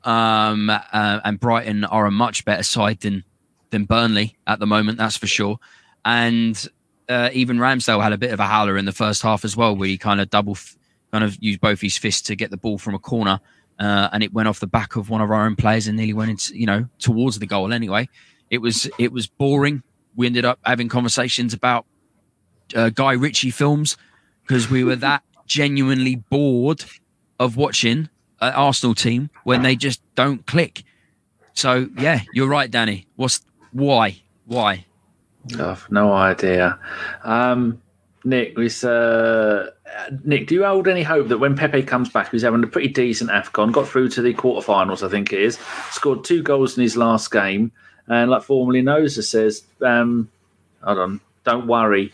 [0.03, 3.23] Um, uh, and Brighton are a much better side than
[3.69, 5.57] than Burnley at the moment, that's for sure.
[6.05, 6.67] And
[7.09, 9.75] uh, even Ramsdale had a bit of a howler in the first half as well,
[9.75, 10.57] where he kind of double
[11.13, 13.39] kind of used both his fists to get the ball from a corner,
[13.79, 16.13] uh, and it went off the back of one of our own players and nearly
[16.13, 17.71] went into you know towards the goal.
[17.71, 18.09] Anyway,
[18.49, 19.83] it was it was boring.
[20.15, 21.85] We ended up having conversations about
[22.75, 23.95] uh, Guy Ritchie films
[24.41, 26.83] because we were that genuinely bored
[27.39, 28.09] of watching
[28.41, 30.83] an Arsenal team when they just don't click.
[31.53, 33.05] So yeah, you're right, Danny.
[33.17, 34.21] What's why?
[34.47, 34.85] Why?
[35.59, 36.79] I've no idea.
[37.23, 37.81] Um,
[38.23, 39.71] Nick, was, uh,
[40.23, 42.87] Nick, do you hold any hope that when Pepe comes back, who's having a pretty
[42.87, 45.59] decent AFCON, got through to the quarterfinals, I think it is,
[45.91, 47.71] scored two goals in his last game,
[48.07, 50.29] and like formerly Noza says, um,
[50.83, 52.13] hold on, don't worry,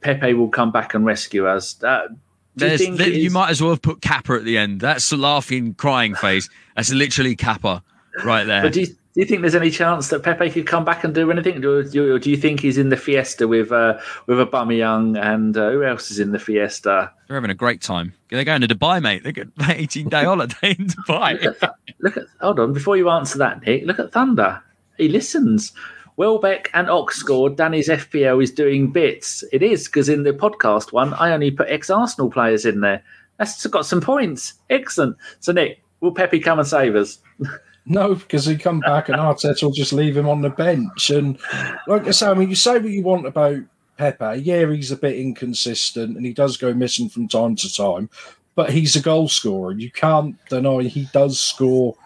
[0.00, 1.82] Pepe will come back and rescue us.
[1.82, 2.08] Uh,
[2.56, 4.80] you, you, you, might as well have put Kappa at the end.
[4.80, 6.48] That's a laughing, crying face.
[6.74, 7.82] That's literally Kappa
[8.24, 8.62] right there.
[8.62, 11.14] But do you, do you think there's any chance that Pepe could come back and
[11.14, 11.62] do anything?
[11.62, 15.70] Do, do, do you think he's in the Fiesta with uh, with Aubameyang and uh,
[15.70, 17.10] who else is in the Fiesta?
[17.26, 18.12] They're having a great time.
[18.28, 19.24] They're going to Dubai, mate.
[19.24, 21.42] They get an 18 day holiday in Dubai.
[21.42, 24.62] Look at, look at, hold on, before you answer that, Nick, look at Thunder.
[24.98, 25.72] He listens.
[26.18, 27.56] Welbeck and Ox scored.
[27.56, 29.42] Danny's FPL is doing bits.
[29.50, 33.02] It is because in the podcast one, I only put ex Arsenal players in there.
[33.38, 34.52] That's got some points.
[34.68, 35.16] Excellent.
[35.40, 37.18] So, Nick, will Pepe come and save us?
[37.86, 41.10] No, because he come back and Arteta will just leave him on the bench.
[41.10, 41.38] And
[41.86, 43.60] like I say, I mean, you say what you want about
[43.96, 44.42] Pepe.
[44.42, 48.10] Yeah, he's a bit inconsistent and he does go missing from time to time,
[48.56, 49.72] but he's a goal scorer.
[49.72, 51.96] You can't deny he does score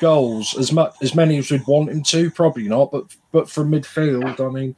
[0.00, 2.30] goals as much as many as we'd want him to.
[2.30, 4.74] Probably not, but but from midfield, I mean,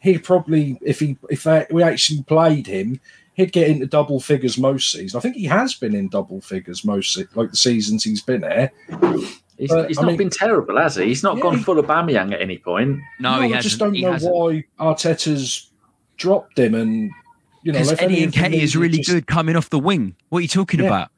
[0.00, 3.00] he probably if he if we actually played him,
[3.34, 5.14] he'd get into double figures most seasons.
[5.14, 8.72] I think he has been in double figures most like the seasons he's been there.
[9.62, 11.04] He's, but, he's not mean, been terrible, has he?
[11.04, 13.00] He's not yeah, gone full Aubameyang at any point.
[13.20, 14.34] No, no I just don't know hasn't.
[14.34, 15.70] why Arteta's
[16.16, 16.74] dropped him.
[16.74, 17.12] And
[17.62, 19.10] you know, because Eddie Nketiah is really just...
[19.10, 20.16] good coming off the wing.
[20.30, 20.86] What are you talking yeah.
[20.86, 21.10] about?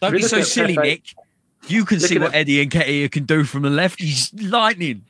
[0.00, 1.02] Don't be so silly, Pepe, Nick.
[1.66, 3.98] You can see what Eddie Nketiah can do from the left.
[3.98, 5.04] He's lightning.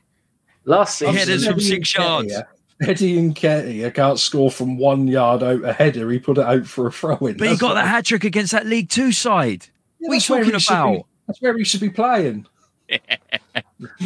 [0.64, 2.34] Last season, headers from six yards.
[2.80, 6.10] Eddie Nketiah can't score from one yard out a header.
[6.10, 7.36] He put it out for a throw in.
[7.36, 9.66] But That's he got the hat trick against that League Two side.
[10.00, 11.06] Yeah, what are you talking about?
[11.26, 12.46] That's where he should be playing.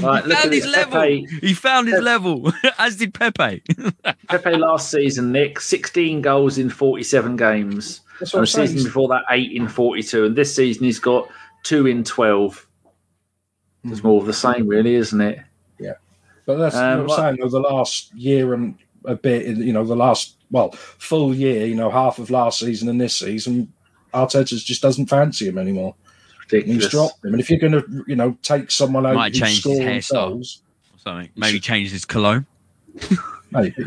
[0.01, 0.93] right, he found his level.
[0.93, 1.27] Pepe.
[1.41, 3.63] He found his level, as did Pepe.
[4.29, 8.01] Pepe last season, Nick, 16 goals in 47 games.
[8.21, 8.69] That's what and the saying.
[8.69, 10.27] season before that, eight in 42.
[10.27, 11.29] And this season, he's got
[11.63, 12.67] two in 12.
[13.85, 15.39] It's more of the same, really, isn't it?
[15.79, 15.95] Yeah.
[16.45, 19.85] But that's um, what I'm saying, though, the last year and a bit, you know,
[19.85, 23.73] the last, well, full year, you know, half of last season and this season,
[24.13, 25.95] Arteta just doesn't fancy him anymore
[26.51, 26.85] ridiculous.
[26.85, 27.33] He's dropped him.
[27.33, 30.99] And if you're going to, you know, take someone out might change his hairstyle or
[30.99, 32.47] something, maybe change his cologne.
[33.51, 33.87] maybe.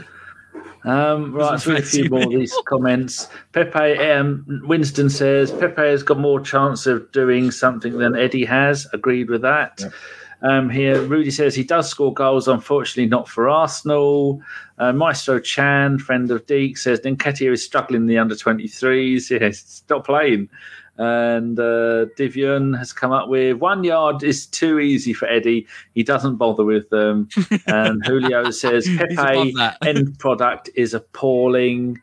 [0.85, 3.27] Um, right, through a few more of these comments.
[3.51, 8.87] Pepe, um, Winston says Pepe has got more chance of doing something than Eddie has.
[8.93, 9.79] Agreed with that.
[9.79, 9.89] Yeah.
[10.41, 14.41] Um, here, Rudy says he does score goals, unfortunately not for Arsenal.
[14.77, 19.29] Uh, Maestro Chan, friend of Deek, says Nketiah is struggling in the under 23s.
[19.41, 20.49] Yes, stop playing.
[20.99, 25.65] And uh, Divion has come up with one yard is too easy for Eddie.
[25.95, 27.29] He doesn't bother with them.
[27.67, 32.01] and Julio says Pepe end product is appalling.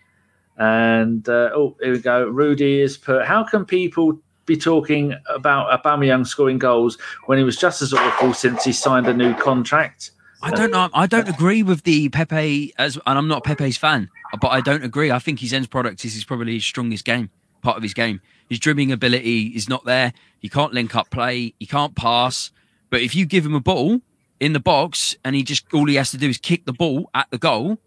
[0.57, 2.27] And uh, oh, here we go.
[2.27, 3.27] Rudy is put.
[3.27, 8.33] How can people be talking about Aubameyang scoring goals when he was just as awful
[8.33, 10.13] since he signed a new contract?
[10.41, 10.89] I don't know.
[10.95, 14.09] I don't agree with the Pepe as, and I'm not Pepe's fan,
[14.41, 15.11] but I don't agree.
[15.11, 17.29] I think his end product is his probably his strongest game,
[17.61, 18.23] part of his game.
[18.49, 20.13] His dribbling ability is not there.
[20.39, 21.55] He can't link up play.
[21.59, 22.51] He can't pass.
[22.91, 24.01] But if you give him a ball
[24.39, 27.11] in the box and he just all he has to do is kick the ball
[27.15, 27.79] at the goal,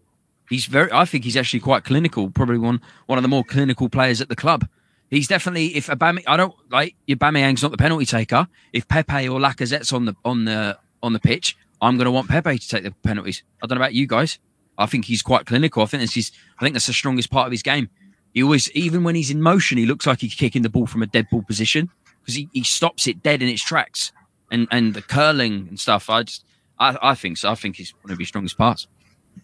[0.48, 0.92] he's very.
[0.92, 2.30] I think he's actually quite clinical.
[2.30, 4.68] Probably one one of the more clinical players at the club.
[5.08, 8.46] He's definitely if Aubameyang, I don't like Aubameyang's not the penalty taker.
[8.72, 12.28] If Pepe or Lacazette's on the on the on the pitch, I'm going to want
[12.28, 13.42] Pepe to take the penalties.
[13.62, 14.38] I don't know about you guys.
[14.78, 15.82] I think he's quite clinical.
[15.82, 16.32] I think this is.
[16.58, 17.90] I think that's the strongest part of his game.
[18.32, 21.02] He always, even when he's in motion, he looks like he's kicking the ball from
[21.02, 24.12] a dead ball position because he, he stops it dead in its tracks.
[24.52, 26.44] And and the curling and stuff, I just,
[26.80, 27.50] I, I think so.
[27.50, 28.88] I think he's one of his strongest parts,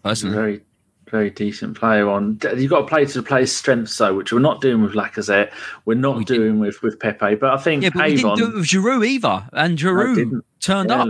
[0.03, 0.35] personally.
[0.35, 0.61] Very,
[1.09, 2.39] very decent player on.
[2.57, 5.51] You've got to play to play strengths, though, which we're not doing with Lacazette.
[5.85, 7.35] We're not we doing with, with Pepe.
[7.35, 10.41] But I think yeah, but Avon, we didn't do it with Giroud either, and Giroud
[10.59, 11.03] turned yeah.
[11.03, 11.09] up.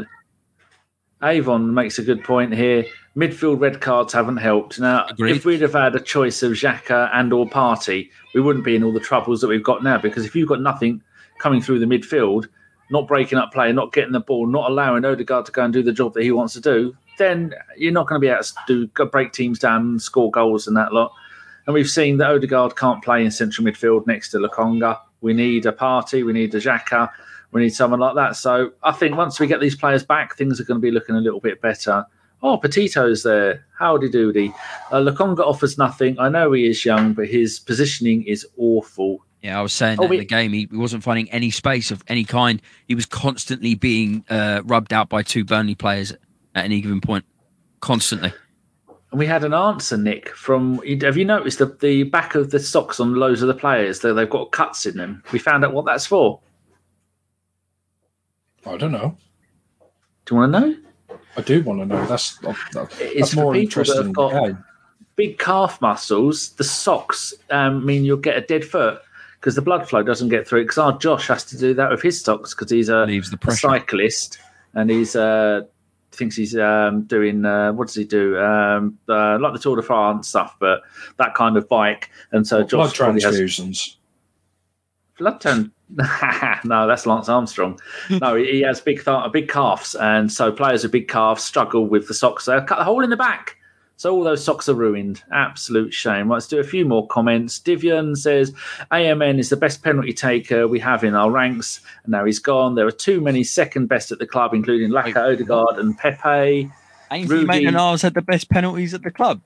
[1.24, 2.86] Avon makes a good point here.
[3.18, 4.80] Midfield red cards haven't helped.
[4.80, 5.38] Now, Agreed.
[5.38, 8.84] if we'd have had a choice of Xhaka and or Partey, we wouldn't be in
[8.84, 9.98] all the troubles that we've got now.
[9.98, 11.02] Because if you've got nothing
[11.40, 12.48] coming through the midfield,
[12.92, 15.82] not breaking up play, not getting the ball, not allowing Odegaard to go and do
[15.82, 18.88] the job that he wants to do, then you're not going to be able to
[18.96, 21.12] do break teams down score goals and that lot.
[21.66, 25.00] And we've seen that Odegaard can't play in central midfield next to Lokonga.
[25.22, 26.24] We need a Partey.
[26.24, 27.10] we need a Xhaka,
[27.52, 28.36] we need someone like that.
[28.36, 31.16] So I think once we get these players back, things are going to be looking
[31.16, 32.06] a little bit better.
[32.44, 33.66] Oh, Petito's there.
[33.80, 34.54] Howdy doody.
[34.92, 36.20] Uh, Lokonga offers nothing.
[36.20, 39.26] I know he is young, but his positioning is awful.
[39.42, 41.50] Yeah, I was saying Oh, that we- in the game, he, he wasn't finding any
[41.52, 42.62] space of any kind.
[42.88, 46.12] He was constantly being uh, rubbed out by two Burnley players
[46.54, 47.26] at any given point,
[47.80, 48.34] constantly.
[49.12, 50.80] And we had an answer, Nick, from.
[51.02, 54.00] Have you noticed the, the back of the socks on loads of the players?
[54.02, 55.24] That they've got cuts in them.
[55.32, 56.42] We found out what that's for.
[58.66, 59.18] I don't know.
[60.26, 60.76] Do you want to know?
[61.36, 62.06] I do want to know.
[62.06, 62.56] That's that-
[63.00, 64.06] It's for more people that interesting.
[64.06, 64.52] have got
[65.16, 66.50] big calf muscles.
[66.52, 69.02] The socks um, mean you'll get a dead foot
[69.40, 70.64] because the blood flow doesn't get through.
[70.64, 73.40] Because our Josh has to do that with his socks because he's a, Leaves the
[73.48, 74.40] a cyclist
[74.74, 75.62] and he's uh,
[76.12, 78.38] thinks he's um, doing uh, what does he do?
[78.40, 80.82] Um, uh, like the Tour de France stuff, but
[81.18, 82.10] that kind of bike.
[82.32, 83.96] And so Blood Josh probably has transfusions.
[85.18, 85.72] blood turn.
[86.66, 87.80] no, that's Lance Armstrong.
[88.10, 91.88] No, he he has big th- big calves, and so players with big calves struggle
[91.88, 92.46] with the socks.
[92.46, 93.56] They cut a hole in the back,
[93.96, 95.24] so all those socks are ruined.
[95.32, 96.30] Absolute shame.
[96.30, 97.60] Let's do a few more comments.
[97.60, 98.54] Divian says
[98.92, 102.76] AMN is the best penalty taker we have in our ranks, and now he's gone.
[102.76, 105.18] There are too many second best at the club, including Laca, Wait.
[105.18, 106.70] Odegaard, and Pepe.
[107.12, 109.42] Ainsley Rudy- Maitland-Niles had the best penalties at the club.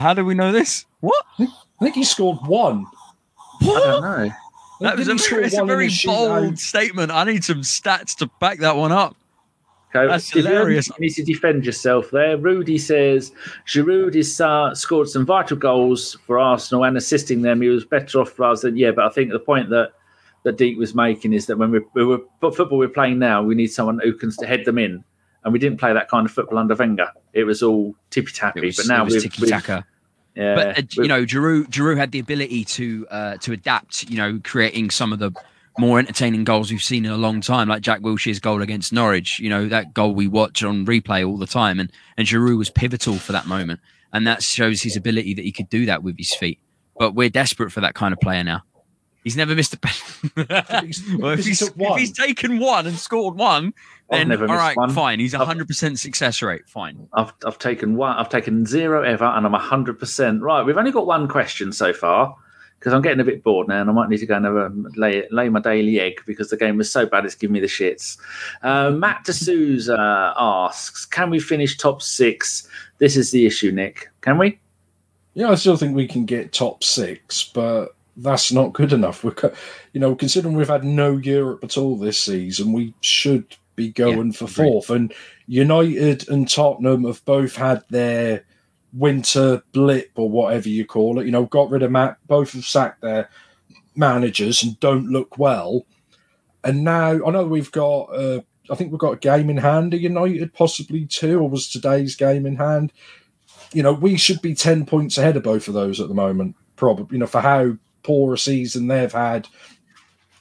[0.00, 0.84] How do we know this?
[1.00, 1.24] What?
[1.38, 1.46] I
[1.80, 2.84] think he scored one.
[3.62, 4.30] I don't know.
[4.80, 6.42] That was a very, it's a very a shootout?
[6.42, 7.10] bold statement.
[7.10, 9.16] I need some stats to back that one up.
[9.94, 10.88] Okay, That's hilarious.
[10.88, 12.36] You need to defend yourself there.
[12.36, 13.32] Rudy says
[13.66, 17.62] Giroud has uh, scored some vital goals for Arsenal and assisting them.
[17.62, 18.90] He was better off rather than yeah.
[18.90, 19.92] But I think the point that
[20.42, 23.42] that Deek was making is that when we, we were but football we're playing now,
[23.42, 25.02] we need someone who can head them in,
[25.44, 27.10] and we didn't play that kind of football under Wenger.
[27.32, 28.72] It was all tippy tappy.
[28.76, 29.86] But now it was we've, tiki we've- taka.
[30.36, 34.08] Yeah, but uh, you know, Giroud, Giroud had the ability to uh, to adapt.
[34.10, 35.32] You know, creating some of the
[35.78, 39.38] more entertaining goals we've seen in a long time, like Jack Wilshere's goal against Norwich.
[39.38, 42.68] You know, that goal we watch on replay all the time, and and Giroud was
[42.68, 43.80] pivotal for that moment,
[44.12, 46.60] and that shows his ability that he could do that with his feet.
[46.98, 48.62] But we're desperate for that kind of player now.
[49.26, 50.12] He's never missed a penalty.
[51.18, 53.74] Well, if because he he's, if he's taken one and scored one,
[54.08, 54.90] then never all one.
[54.90, 55.18] fine.
[55.18, 56.68] He's I've- hundred percent success rate.
[56.68, 57.08] Fine.
[57.12, 58.16] I've I've taken one.
[58.16, 60.62] I've taken zero ever, and I'm hundred percent right.
[60.62, 62.36] We've only got one question so far
[62.78, 64.54] because I'm getting a bit bored now, and I might need to go and have
[64.54, 67.58] a, lay lay my daily egg because the game was so bad it's giving me
[67.58, 68.18] the shits.
[68.62, 72.68] Uh, Matt D'Souza asks, "Can we finish top six?
[72.98, 74.08] This is the issue, Nick.
[74.20, 74.60] Can we?
[75.34, 79.22] Yeah, I still think we can get top six, but that's not good enough.
[79.24, 79.34] We're,
[79.92, 84.32] you know, considering we've had no Europe at all this season, we should be going
[84.32, 84.54] for agreed.
[84.54, 84.90] fourth.
[84.90, 85.12] And
[85.46, 88.44] United and Tottenham have both had their
[88.92, 91.26] winter blip or whatever you call it.
[91.26, 92.18] You know, got rid of Matt.
[92.26, 93.28] Both have sacked their
[93.94, 95.86] managers and don't look well.
[96.64, 98.04] And now I know we've got.
[98.04, 99.94] Uh, I think we've got a game in hand.
[99.94, 102.92] At United, possibly two, or was today's game in hand?
[103.72, 106.56] you know, we should be 10 points ahead of both of those at the moment,
[106.76, 109.48] probably, you know, for how poor a season they've had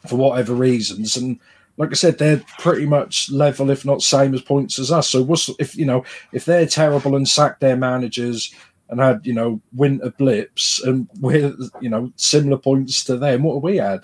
[0.08, 1.18] for whatever reasons.
[1.18, 1.40] And
[1.78, 5.10] like I said, they're pretty much level, if not same as points as us.
[5.10, 8.54] So what's, if, you know, if they're terrible and sacked their managers
[8.90, 13.56] and had, you know, winter blips and we're, you know, similar points to them, what
[13.56, 14.02] have we had?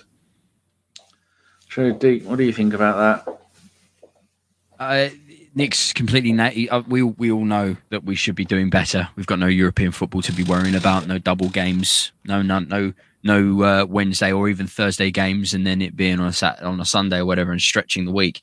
[1.70, 2.26] True, Deep.
[2.26, 3.42] What do you think about that?
[4.78, 5.10] Uh,
[5.54, 6.32] Nick's completely.
[6.32, 9.08] Na- uh, we we all know that we should be doing better.
[9.16, 11.08] We've got no European football to be worrying about.
[11.08, 12.12] No double games.
[12.26, 12.94] No no no
[13.24, 16.80] no uh, Wednesday or even Thursday games, and then it being on a sat on
[16.80, 18.42] a Sunday or whatever, and stretching the week.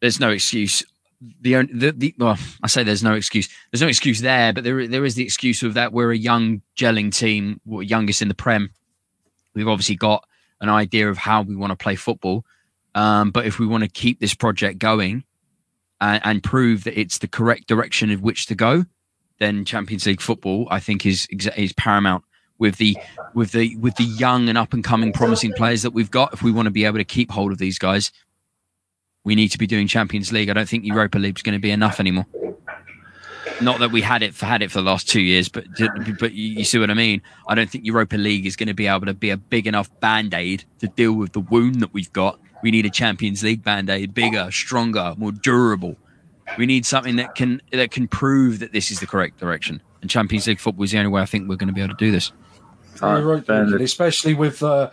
[0.00, 0.84] There's no excuse.
[1.40, 3.48] The only the, the well, I say there's no excuse.
[3.70, 6.62] There's no excuse there, but there there is the excuse of that we're a young
[6.76, 8.70] gelling team, we're youngest in the Prem.
[9.54, 10.24] We've obviously got
[10.60, 12.44] an idea of how we want to play football,
[12.94, 15.24] um, but if we want to keep this project going
[16.00, 18.84] and, and prove that it's the correct direction in which to go,
[19.38, 22.24] then Champions League football, I think, is is paramount
[22.58, 22.96] with the
[23.34, 26.32] with the with the young and up and coming promising players that we've got.
[26.32, 28.12] If we want to be able to keep hold of these guys,
[29.24, 30.48] we need to be doing Champions League.
[30.48, 32.26] I don't think Europa League is going to be enough anymore.
[33.60, 35.64] Not that we had it for had it for the last two years, but
[36.18, 37.22] but you, you see what I mean.
[37.48, 39.88] I don't think Europa League is going to be able to be a big enough
[40.00, 42.38] band aid to deal with the wound that we've got.
[42.62, 45.96] We need a Champions League band aid, bigger, stronger, more durable.
[46.58, 49.80] We need something that can that can prove that this is the correct direction.
[50.02, 51.94] And Champions League football is the only way I think we're going to be able
[51.94, 52.32] to do this.
[53.00, 53.80] You're right, right, David, Bernard.
[53.82, 54.90] especially with uh,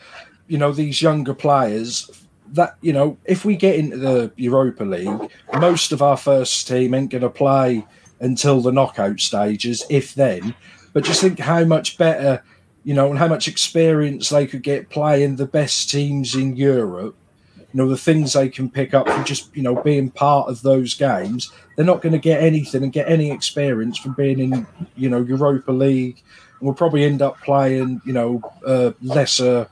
[0.48, 2.10] you know these younger players.
[2.54, 6.94] That you know, if we get into the Europa League, most of our first team
[6.94, 7.86] ain't going to play
[8.20, 10.54] until the knockout stages, if then.
[10.94, 12.44] But just think how much better,
[12.84, 17.16] you know, and how much experience they could get playing the best teams in Europe.
[17.58, 20.62] you know the things they can pick up from just you know being part of
[20.62, 24.68] those games they're not going to get anything and get any experience from being in
[24.96, 26.22] you know europa league
[26.64, 29.68] we'll probably end up playing you know a lesser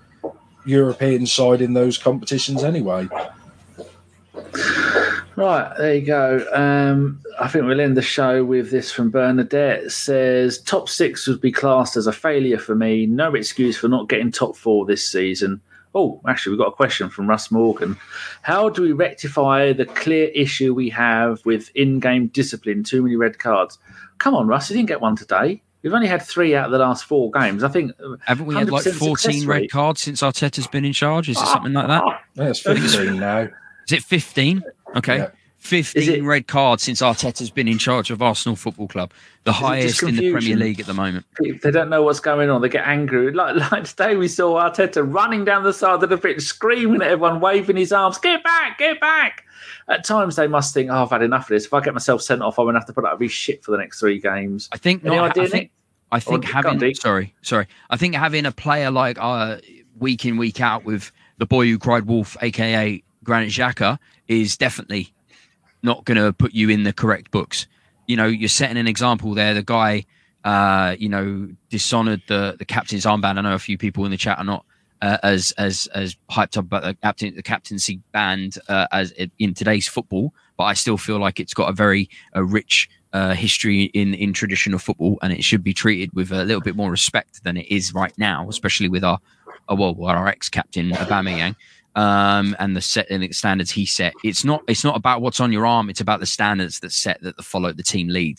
[0.66, 3.08] european side in those competitions anyway
[5.38, 6.46] Right, there you go.
[6.54, 9.86] Um, I think we'll end the show with this from Bernadette.
[9.86, 13.06] It says top six would be classed as a failure for me.
[13.06, 15.62] No excuse for not getting top four this season.
[15.96, 17.98] Oh, actually, we've got a question from Russ Morgan.
[18.44, 22.84] How do we rectify the clear issue we have with in-game discipline?
[22.84, 23.80] Too many red cards.
[24.20, 25.62] Come on, Russ, you didn't get one today.
[25.84, 27.63] We've only had three out of the last four games.
[27.63, 27.91] I think.
[28.03, 29.71] Uh, Haven't we had like 14 red rate.
[29.71, 31.29] cards since Arteta's been in charge?
[31.29, 32.03] Is it something like that?
[32.36, 33.49] yeah, it's 15 now
[33.88, 34.63] Is it 15?
[34.97, 35.17] Okay.
[35.17, 35.29] Yeah.
[35.57, 39.11] 15 Is it- red cards since Arteta's been in charge of Arsenal Football Club,
[39.43, 40.55] the highest in the Premier?
[40.55, 41.25] League at the moment.
[41.39, 42.61] They don't know what's going on.
[42.61, 43.32] They get angry.
[43.32, 47.09] Like, like today, we saw Arteta running down the side of the pitch, screaming at
[47.09, 48.79] everyone, waving his arms, "Get back!
[48.79, 49.45] Get back!"
[49.88, 51.65] At times, they must think, "Oh, I've had enough of this.
[51.65, 53.63] If I get myself sent off, I'm going to have to put up with shit
[53.63, 55.71] for the next three games." I think Any not, idea, I think,
[56.11, 57.67] I think Or- having sorry, sorry.
[57.89, 59.57] I think having a player like uh,
[59.99, 65.13] week in week out with the boy who cried wolf, aka Granit Xhaka, is definitely
[65.84, 67.67] not going to put you in the correct books.
[68.07, 69.53] You know, you're setting an example there.
[69.53, 70.05] The guy,
[70.43, 73.38] uh, you know, dishonored the the captain's armband.
[73.38, 74.65] I know a few people in the chat are not
[75.02, 79.54] uh, as as as hyped up about the captain the captaincy band uh, as in
[79.54, 83.86] today's football, but I still feel like it's got a very a rich uh, history
[83.93, 87.43] in in traditional football, and it should be treated with a little bit more respect
[87.43, 89.20] than it is right now, especially with our,
[89.70, 91.56] uh, well, our ex captain Aubameyang.
[91.93, 94.14] Um, and the set and the standards he set.
[94.24, 94.64] It's not.
[94.70, 95.89] It's not about what's on your arm.
[95.89, 98.38] It's about the standards that set that the follow the team lead.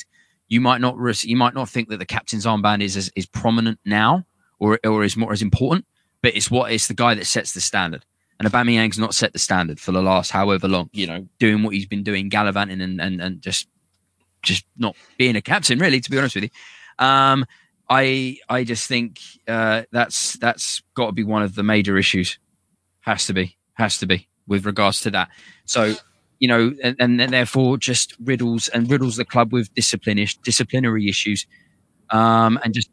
[0.49, 0.97] You might not.
[0.97, 4.25] res- You might not think that the captain's armband is is, is prominent now,
[4.59, 5.85] or or is more as important.
[6.23, 8.05] But it's what it's the guy that sets the standard.
[8.39, 10.91] And Aubameyang's not set the standard for the last however long.
[10.93, 13.69] You know, doing what he's been doing, gallivanting and and, and just
[14.43, 16.01] just not being a captain, really.
[16.01, 17.45] To be honest with you, um,
[17.89, 22.39] I I just think uh, that's that's got to be one of the major issues.
[23.01, 25.29] Has to be, has to be with regards to that.
[25.65, 25.95] So
[26.39, 31.47] you know, and, and therefore just riddles and riddles the club with discipline disciplinary issues,
[32.11, 32.91] um, and just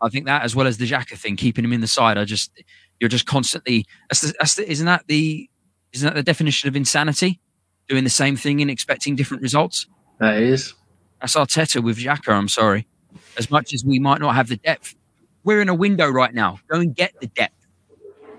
[0.00, 2.18] I think that as well as the Xhaka thing, keeping him in the side.
[2.18, 2.52] I just
[3.00, 5.48] you're just constantly that's the, that's the, isn't that the
[5.92, 7.40] isn't that the definition of insanity?
[7.88, 9.86] Doing the same thing and expecting different results.
[10.18, 10.74] That is.
[11.20, 12.32] That's Arteta with Xhaka.
[12.32, 12.86] I'm sorry.
[13.38, 14.94] As much as we might not have the depth,
[15.44, 16.58] we're in a window right now.
[16.68, 17.54] Go and get the depth.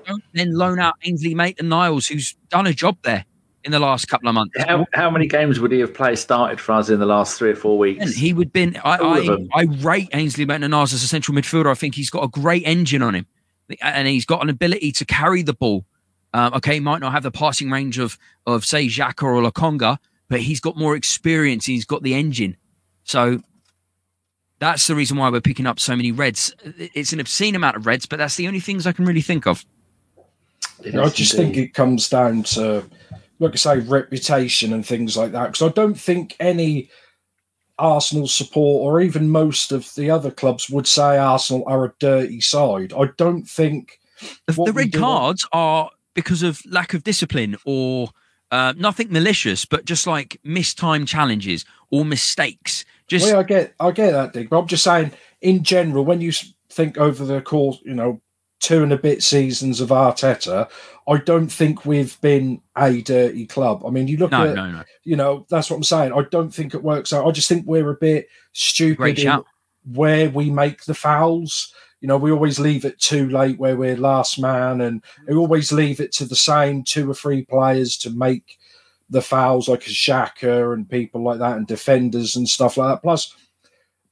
[0.06, 3.26] Don't then loan out Ainsley Maitland Niles, who's done a job there
[3.68, 4.56] in the last couple of months.
[4.58, 7.52] How, how many games would he have played started for us in the last three
[7.52, 8.16] or four weeks?
[8.16, 8.78] he would been.
[8.84, 9.38] I I.
[9.54, 11.70] I rate Ainsley Maitland Niles as a central midfielder.
[11.70, 13.28] I think he's got a great engine on him,
[13.82, 15.86] and he's got an ability to carry the ball.
[16.34, 19.98] Um, okay, he might not have the passing range of of say Xhaka or Lokonga,
[20.30, 21.66] but he's got more experience.
[21.66, 22.58] He's got the engine,
[23.04, 23.42] so
[24.60, 26.56] that's the reason why we're picking up so many reds.
[26.64, 29.46] It's an obscene amount of reds, but that's the only things I can really think
[29.46, 29.66] of.
[30.86, 31.54] I just indeed.
[31.54, 32.84] think it comes down to,
[33.40, 35.52] like I say, reputation and things like that.
[35.52, 36.90] Because I don't think any
[37.80, 42.42] Arsenal support or even most of the other clubs would say Arsenal are a dirty
[42.42, 42.94] side.
[42.94, 44.00] I don't think.
[44.48, 48.10] The, red do- cards are because of lack of discipline or
[48.50, 52.86] uh, nothing malicious, but just like mistimed challenges or mistakes.
[53.08, 54.50] Just Well, I get, I get that, Dick.
[54.50, 55.12] But I'm just saying,
[55.42, 56.32] in general, when you
[56.70, 58.22] think over the course, you know,
[58.60, 60.70] two and a bit seasons of Arteta,
[61.08, 63.84] I don't think we've been a dirty club.
[63.86, 64.84] I mean, you look no, at, no, no.
[65.04, 66.12] you know, that's what I'm saying.
[66.14, 67.26] I don't think it works out.
[67.26, 69.44] I just think we're a bit stupid in
[69.94, 71.74] where we make the fouls.
[72.02, 75.72] You know, we always leave it too late where we're last man, and we always
[75.72, 78.58] leave it to the same two or three players to make
[79.10, 83.02] the fouls, like a Xhaka and people like that, and defenders and stuff like that.
[83.02, 83.34] Plus,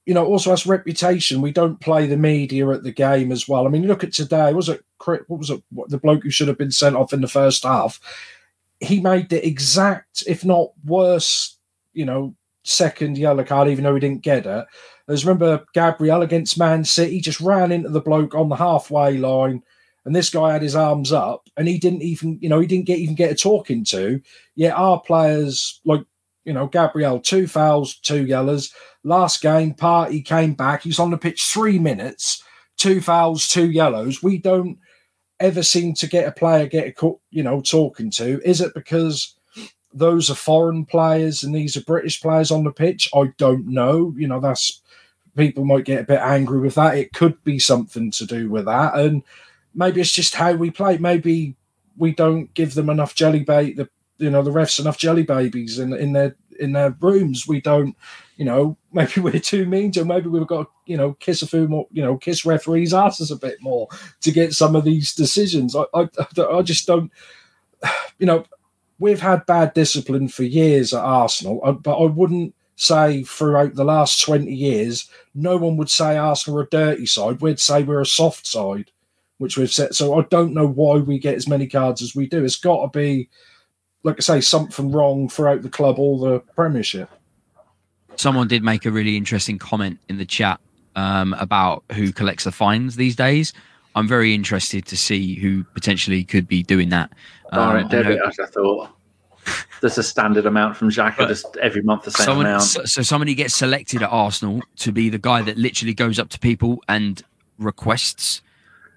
[0.05, 1.41] you know, also has reputation.
[1.41, 3.65] We don't play the media at the game as well.
[3.65, 4.53] I mean, look at today.
[4.53, 5.63] Was it what was it?
[5.71, 7.99] What, the bloke who should have been sent off in the first half?
[8.79, 11.57] He made the exact, if not worse,
[11.93, 14.65] you know, second yellow card, even though he didn't get it.
[15.07, 19.63] As remember Gabriel against Man City just ran into the bloke on the halfway line,
[20.03, 22.85] and this guy had his arms up, and he didn't even, you know, he didn't
[22.85, 24.21] get even get a talking to.
[24.55, 26.01] Yet our players, like
[26.45, 28.73] you know, Gabriel, two fouls, two yellows.
[29.03, 30.83] Last game, Partey came back.
[30.83, 32.43] He's on the pitch three minutes,
[32.77, 34.23] two fouls, two yellows.
[34.23, 34.77] We don't
[35.39, 38.41] ever seem to get a player get a you know talking to.
[38.47, 39.35] Is it because
[39.93, 43.09] those are foreign players and these are British players on the pitch?
[43.13, 44.13] I don't know.
[44.17, 44.81] You know, that's
[45.35, 46.97] people might get a bit angry with that.
[46.97, 49.23] It could be something to do with that, and
[49.73, 50.97] maybe it's just how we play.
[50.97, 51.55] Maybe
[51.97, 53.77] we don't give them enough jelly bait.
[53.77, 57.47] The you know the refs enough jelly babies in in their in their rooms.
[57.47, 57.95] We don't,
[58.37, 60.05] you know, maybe we're too mean to.
[60.05, 63.31] Maybe we've got to, you know kiss a few more, you know, kiss referees' asses
[63.31, 63.87] a bit more
[64.21, 65.75] to get some of these decisions.
[65.75, 66.07] I I,
[66.49, 67.11] I just don't,
[68.19, 68.45] you know,
[68.99, 73.85] we've had bad discipline for years at Arsenal, uh, but I wouldn't say throughout the
[73.85, 77.41] last 20 years, no one would say Arsenal are a dirty side.
[77.41, 78.91] We'd say we're a soft side,
[79.37, 79.95] which we've said.
[79.95, 82.43] So I don't know why we get as many cards as we do.
[82.43, 83.29] It's got to be,
[84.05, 87.09] like I say, something wrong throughout the club all the Premiership.
[88.15, 90.61] Someone did make a really interesting comment in the chat
[90.95, 93.51] um, about who collects the fines these days.
[93.95, 97.11] I'm very interested to see who potentially could be doing that.
[97.51, 98.89] Um, Direct I know- debit, as I thought.
[99.81, 102.63] There's a standard amount from Xhaka, just every month the same Someone, amount.
[102.63, 106.29] so, so somebody gets selected at Arsenal to be the guy that literally goes up
[106.29, 107.21] to people and
[107.59, 108.41] requests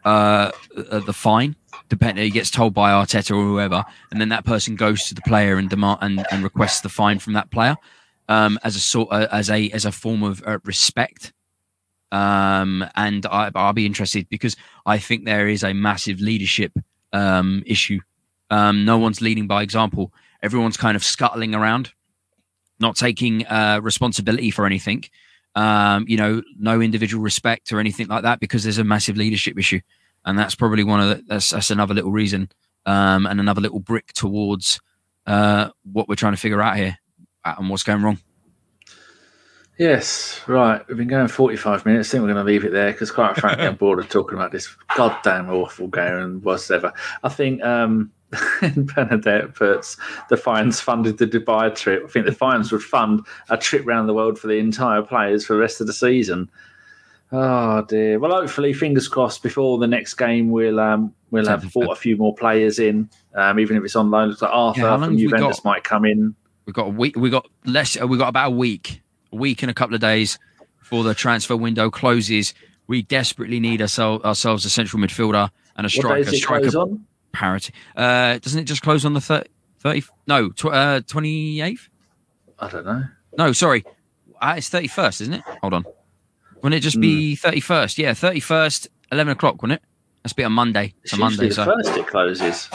[0.06, 0.50] uh,
[0.90, 1.54] uh, the fine.
[1.88, 5.22] Depending, he gets told by Arteta or whoever, and then that person goes to the
[5.22, 7.76] player and demand and, and requests the fine from that player
[8.28, 11.32] um, as a sort uh, as a as a form of uh, respect.
[12.10, 16.72] Um, and I, I'll be interested because I think there is a massive leadership
[17.12, 18.00] um, issue.
[18.50, 20.12] Um, no one's leading by example.
[20.42, 21.92] Everyone's kind of scuttling around,
[22.80, 25.04] not taking uh, responsibility for anything.
[25.54, 29.58] Um, you know, no individual respect or anything like that because there's a massive leadership
[29.58, 29.80] issue,
[30.24, 32.50] and that's probably one of the, that's that's another little reason
[32.86, 34.80] um, and another little brick towards
[35.26, 36.98] uh, what we're trying to figure out here
[37.44, 38.18] and what's going wrong.
[39.78, 40.86] Yes, right.
[40.88, 42.08] We've been going 45 minutes.
[42.08, 44.36] I think we're going to leave it there because, quite frankly, I'm bored of talking
[44.36, 46.92] about this goddamn awful game and whatever.
[47.22, 48.10] I think um,
[48.62, 49.96] in Bernadette puts
[50.30, 52.02] the fines funded the Dubai trip.
[52.04, 55.46] I think the fines would fund a trip around the world for the entire players
[55.46, 56.50] for the rest of the season.
[57.30, 58.18] Oh dear.
[58.18, 59.42] Well, hopefully, fingers crossed.
[59.42, 63.60] Before the next game, we'll um, we'll have bought a few more players in, um,
[63.60, 64.28] even if it's on loan.
[64.30, 65.64] Looks like Arthur long from Juventus got?
[65.64, 66.34] might come in.
[66.64, 67.16] We've got a week.
[67.16, 68.00] We got less.
[68.00, 69.02] uh, We got about a week,
[69.32, 70.38] a week and a couple of days
[70.78, 72.54] before the transfer window closes.
[72.86, 76.28] We desperately need ourselves ourselves a central midfielder and a What day striker.
[76.34, 76.38] it
[76.70, 77.04] Striker on?
[77.32, 77.74] parity.
[77.94, 79.50] Uh, doesn't it just close on the 30,
[79.80, 81.88] 30 no, tw- uh, 28th?
[82.58, 83.02] I don't know.
[83.36, 83.84] No, sorry.
[84.40, 85.42] Uh, it's 31st, isn't it?
[85.60, 85.84] Hold on.
[86.62, 87.48] Wouldn't it just be Hmm.
[87.48, 87.98] 31st?
[87.98, 89.86] Yeah, 31st, 11 o'clock, wouldn't it?
[90.22, 90.94] That's be on Monday.
[91.02, 91.48] It's It's a usually Monday.
[91.48, 91.64] the So.
[91.64, 92.68] first it closes.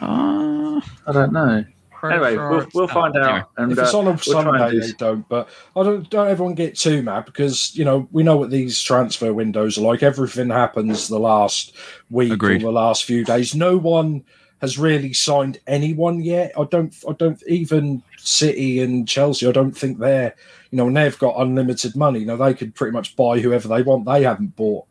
[0.00, 1.64] Uh, I don't know.
[2.04, 3.30] Anyway, we'll, we'll find Anyway.
[3.32, 3.50] out.
[3.58, 5.28] And if it's uh, on a we'll Sunday, do- they don't.
[5.28, 6.08] But I don't.
[6.10, 9.82] Don't everyone get too mad because you know we know what these transfer windows are
[9.82, 10.02] like.
[10.02, 11.76] Everything happens the last
[12.10, 12.56] week Agreed.
[12.62, 13.54] or the last few days.
[13.54, 14.24] No one
[14.60, 16.50] has really signed anyone yet.
[16.58, 16.92] I don't.
[17.08, 19.46] I don't even City and Chelsea.
[19.48, 20.34] I don't think they're.
[20.70, 22.20] You know, and they've got unlimited money.
[22.20, 24.06] You know, they could pretty much buy whoever they want.
[24.06, 24.86] They haven't bought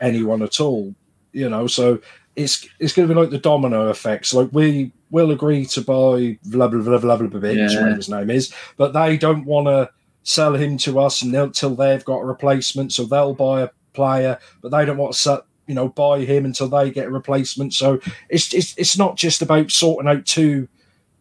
[0.00, 0.94] anyone at all.
[1.32, 1.98] You know, so
[2.36, 4.32] it's it's going to be like the domino effects.
[4.32, 7.66] Like we will agree to buy blah blah blah blah blah blah, Yeah.
[7.66, 9.90] whatever his name is, but they don't want to
[10.22, 12.92] sell him to us until they've got a replacement.
[12.92, 16.44] So they'll buy a player, but they don't want to sell, you know buy him
[16.44, 17.74] until they get a replacement.
[17.74, 20.68] So it's it's it's not just about sorting out two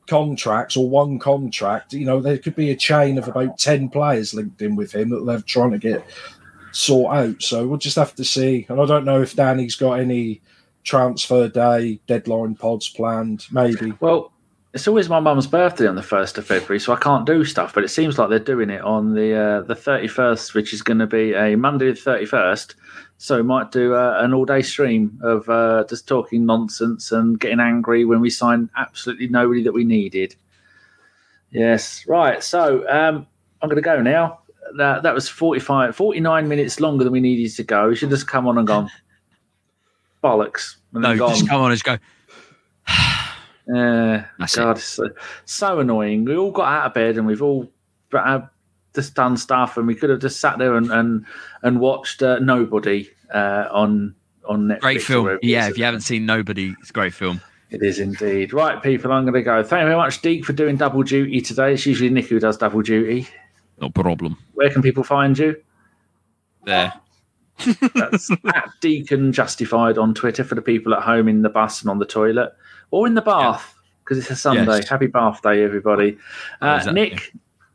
[0.08, 1.94] contracts or one contract.
[1.94, 5.10] You know, there could be a chain of about ten players linked in with him
[5.10, 6.06] that they're trying to get
[6.72, 7.42] sort out.
[7.42, 8.66] So we'll just have to see.
[8.70, 10.42] And I don't know if Danny's got any
[10.84, 13.46] transfer day deadline pods planned.
[13.52, 13.94] Maybe.
[14.00, 14.32] Well,
[14.74, 17.74] it's always my mum's birthday on the first of February, so I can't do stuff.
[17.74, 20.82] But it seems like they're doing it on the uh, the thirty first, which is
[20.82, 22.76] going to be a Monday the thirty first.
[23.18, 27.40] So we might do uh, an all day stream of uh, just talking nonsense and
[27.40, 30.36] getting angry when we sign absolutely nobody that we needed.
[31.52, 32.44] Yes, right.
[32.44, 33.28] So um,
[33.62, 34.40] I'm going to go now.
[34.78, 37.90] That that was 45, 49 minutes longer than we needed to go.
[37.90, 38.90] We should just come on and gone
[40.24, 41.30] bollocks and no, then gone.
[41.30, 41.98] just come on, just go.
[43.66, 45.08] Yeah, That's God, so,
[45.46, 46.26] so annoying.
[46.26, 47.72] We all got out of bed and we've all
[48.12, 48.42] uh,
[48.96, 51.26] just done stuff, and we could have just sat there and and,
[51.62, 54.16] and watched uh, Nobody uh, on
[54.48, 54.80] on Netflix.
[54.82, 55.40] Great film.
[55.42, 57.42] Yeah, if you haven't seen Nobody, it's a great film.
[57.72, 58.54] it is indeed.
[58.54, 59.64] Right, people, I'm going to go.
[59.64, 61.74] Thank you very much, Deek, for doing double duty today.
[61.74, 63.28] It's usually Nick who does double duty.
[63.82, 64.38] No problem.
[64.54, 65.56] Where can people find you?
[66.66, 66.94] There.
[67.96, 71.90] That's at Deacon Justified on Twitter for the people at home in the bus and
[71.90, 72.52] on the toilet
[72.92, 74.78] or in the bath because it's a Sunday.
[74.78, 74.90] Yes.
[74.90, 76.18] Happy bath day, everybody.
[76.62, 76.94] Uh, Exactly.
[77.02, 77.34] Nick,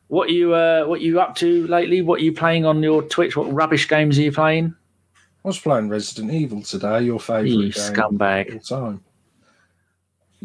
[0.09, 2.03] what you uh, what you up to lately?
[2.03, 3.37] What are you playing on your Twitch?
[3.37, 4.75] What rubbish games are you playing?
[5.45, 7.03] I was playing Resident Evil today.
[7.03, 8.53] Your favourite You game scumbag!
[8.55, 9.05] all time.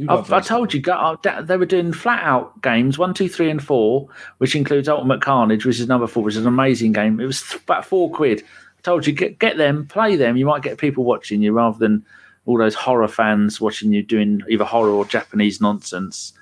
[0.09, 4.07] I told you, uh, they were doing FlatOut games one, two, three, and four,
[4.39, 7.20] which includes Ultimate Carnage, which is number four, which is an amazing game.
[7.20, 8.41] It was about four quid.
[8.41, 10.36] I told you, get get them, play them.
[10.36, 12.05] You might get people watching you rather than
[12.45, 16.34] all those horror fans watching you doing either horror or Japanese nonsense.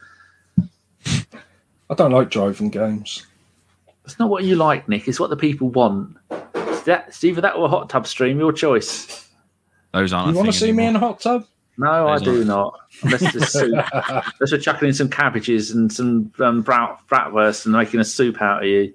[1.92, 3.28] I don't like driving games.
[4.06, 5.10] It's not what you like, Nick.
[5.10, 6.16] It's what the people want.
[6.56, 8.40] It's, that, it's either that or a hot tub stream.
[8.40, 9.28] Your choice.
[9.94, 10.32] Those aren't.
[10.32, 11.46] You want to see me in a hot tub?
[11.78, 12.80] No, I Those do not.
[13.04, 13.74] Unless it's soup.
[13.94, 18.42] Unless we're chucking in some cabbages and some um, brat, bratwurst and making a soup
[18.42, 18.94] out of you.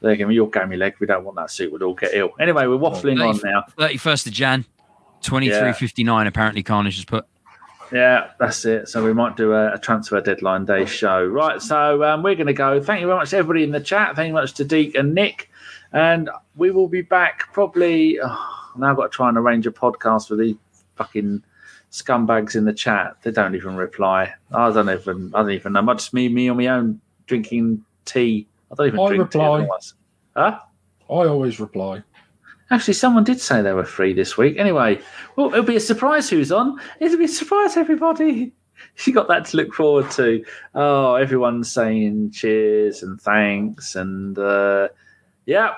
[0.00, 0.30] There you go.
[0.30, 0.94] Your gammy leg.
[1.00, 1.72] We don't want that soup.
[1.72, 2.30] We'd all get ill.
[2.40, 3.64] Anyway, we're waffling on now.
[3.76, 4.64] Thirty first of Jan,
[5.20, 6.26] twenty three fifty nine.
[6.26, 7.26] Apparently, Carnage has put.
[7.92, 8.88] Yeah, that's it.
[8.88, 11.24] So we might do a, a transfer deadline day show.
[11.24, 11.60] Right.
[11.60, 12.80] So um, we're going to go.
[12.80, 14.16] Thank you very much, everybody in the chat.
[14.16, 15.50] Thank you much to Deek and Nick.
[15.92, 18.18] And we will be back probably.
[18.22, 20.56] Oh, now I've got to try and arrange a podcast for the
[20.96, 21.42] fucking
[21.90, 23.16] scumbags in the chat.
[23.22, 24.32] They don't even reply.
[24.52, 25.32] I don't even.
[25.34, 25.82] I don't even know.
[25.82, 28.46] Much me, me on my own drinking tea.
[28.70, 29.40] I don't even I drink reply.
[29.40, 29.62] tea.
[29.62, 29.94] otherwise.
[30.36, 30.60] Huh?
[31.08, 32.04] I always reply.
[32.70, 34.56] Actually, someone did say they were free this week.
[34.56, 35.00] Anyway,
[35.36, 36.80] well, it'll be a surprise who's on.
[37.00, 38.52] It'll be a surprise, everybody.
[38.94, 40.42] She got that to look forward to.
[40.74, 43.94] Oh, everyone's saying cheers and thanks.
[43.94, 44.88] And uh,
[45.44, 45.74] yeah,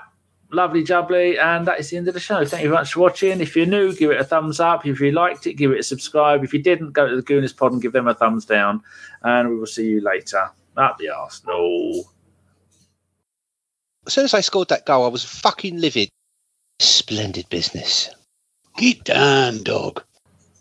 [0.52, 1.36] lovely jubbly.
[1.36, 2.44] And that is the end of the show.
[2.44, 3.40] Thank you very much for watching.
[3.40, 4.86] If you're new, give it a thumbs up.
[4.86, 6.44] If you liked it, give it a subscribe.
[6.44, 8.82] If you didn't, go to the Gooners Pod and give them a thumbs down.
[9.22, 12.04] And we will see you later at the Arsenal.
[14.06, 16.08] As soon as I scored that goal, I was fucking livid.
[16.80, 18.10] Splendid business.
[18.76, 20.04] Get down, dog.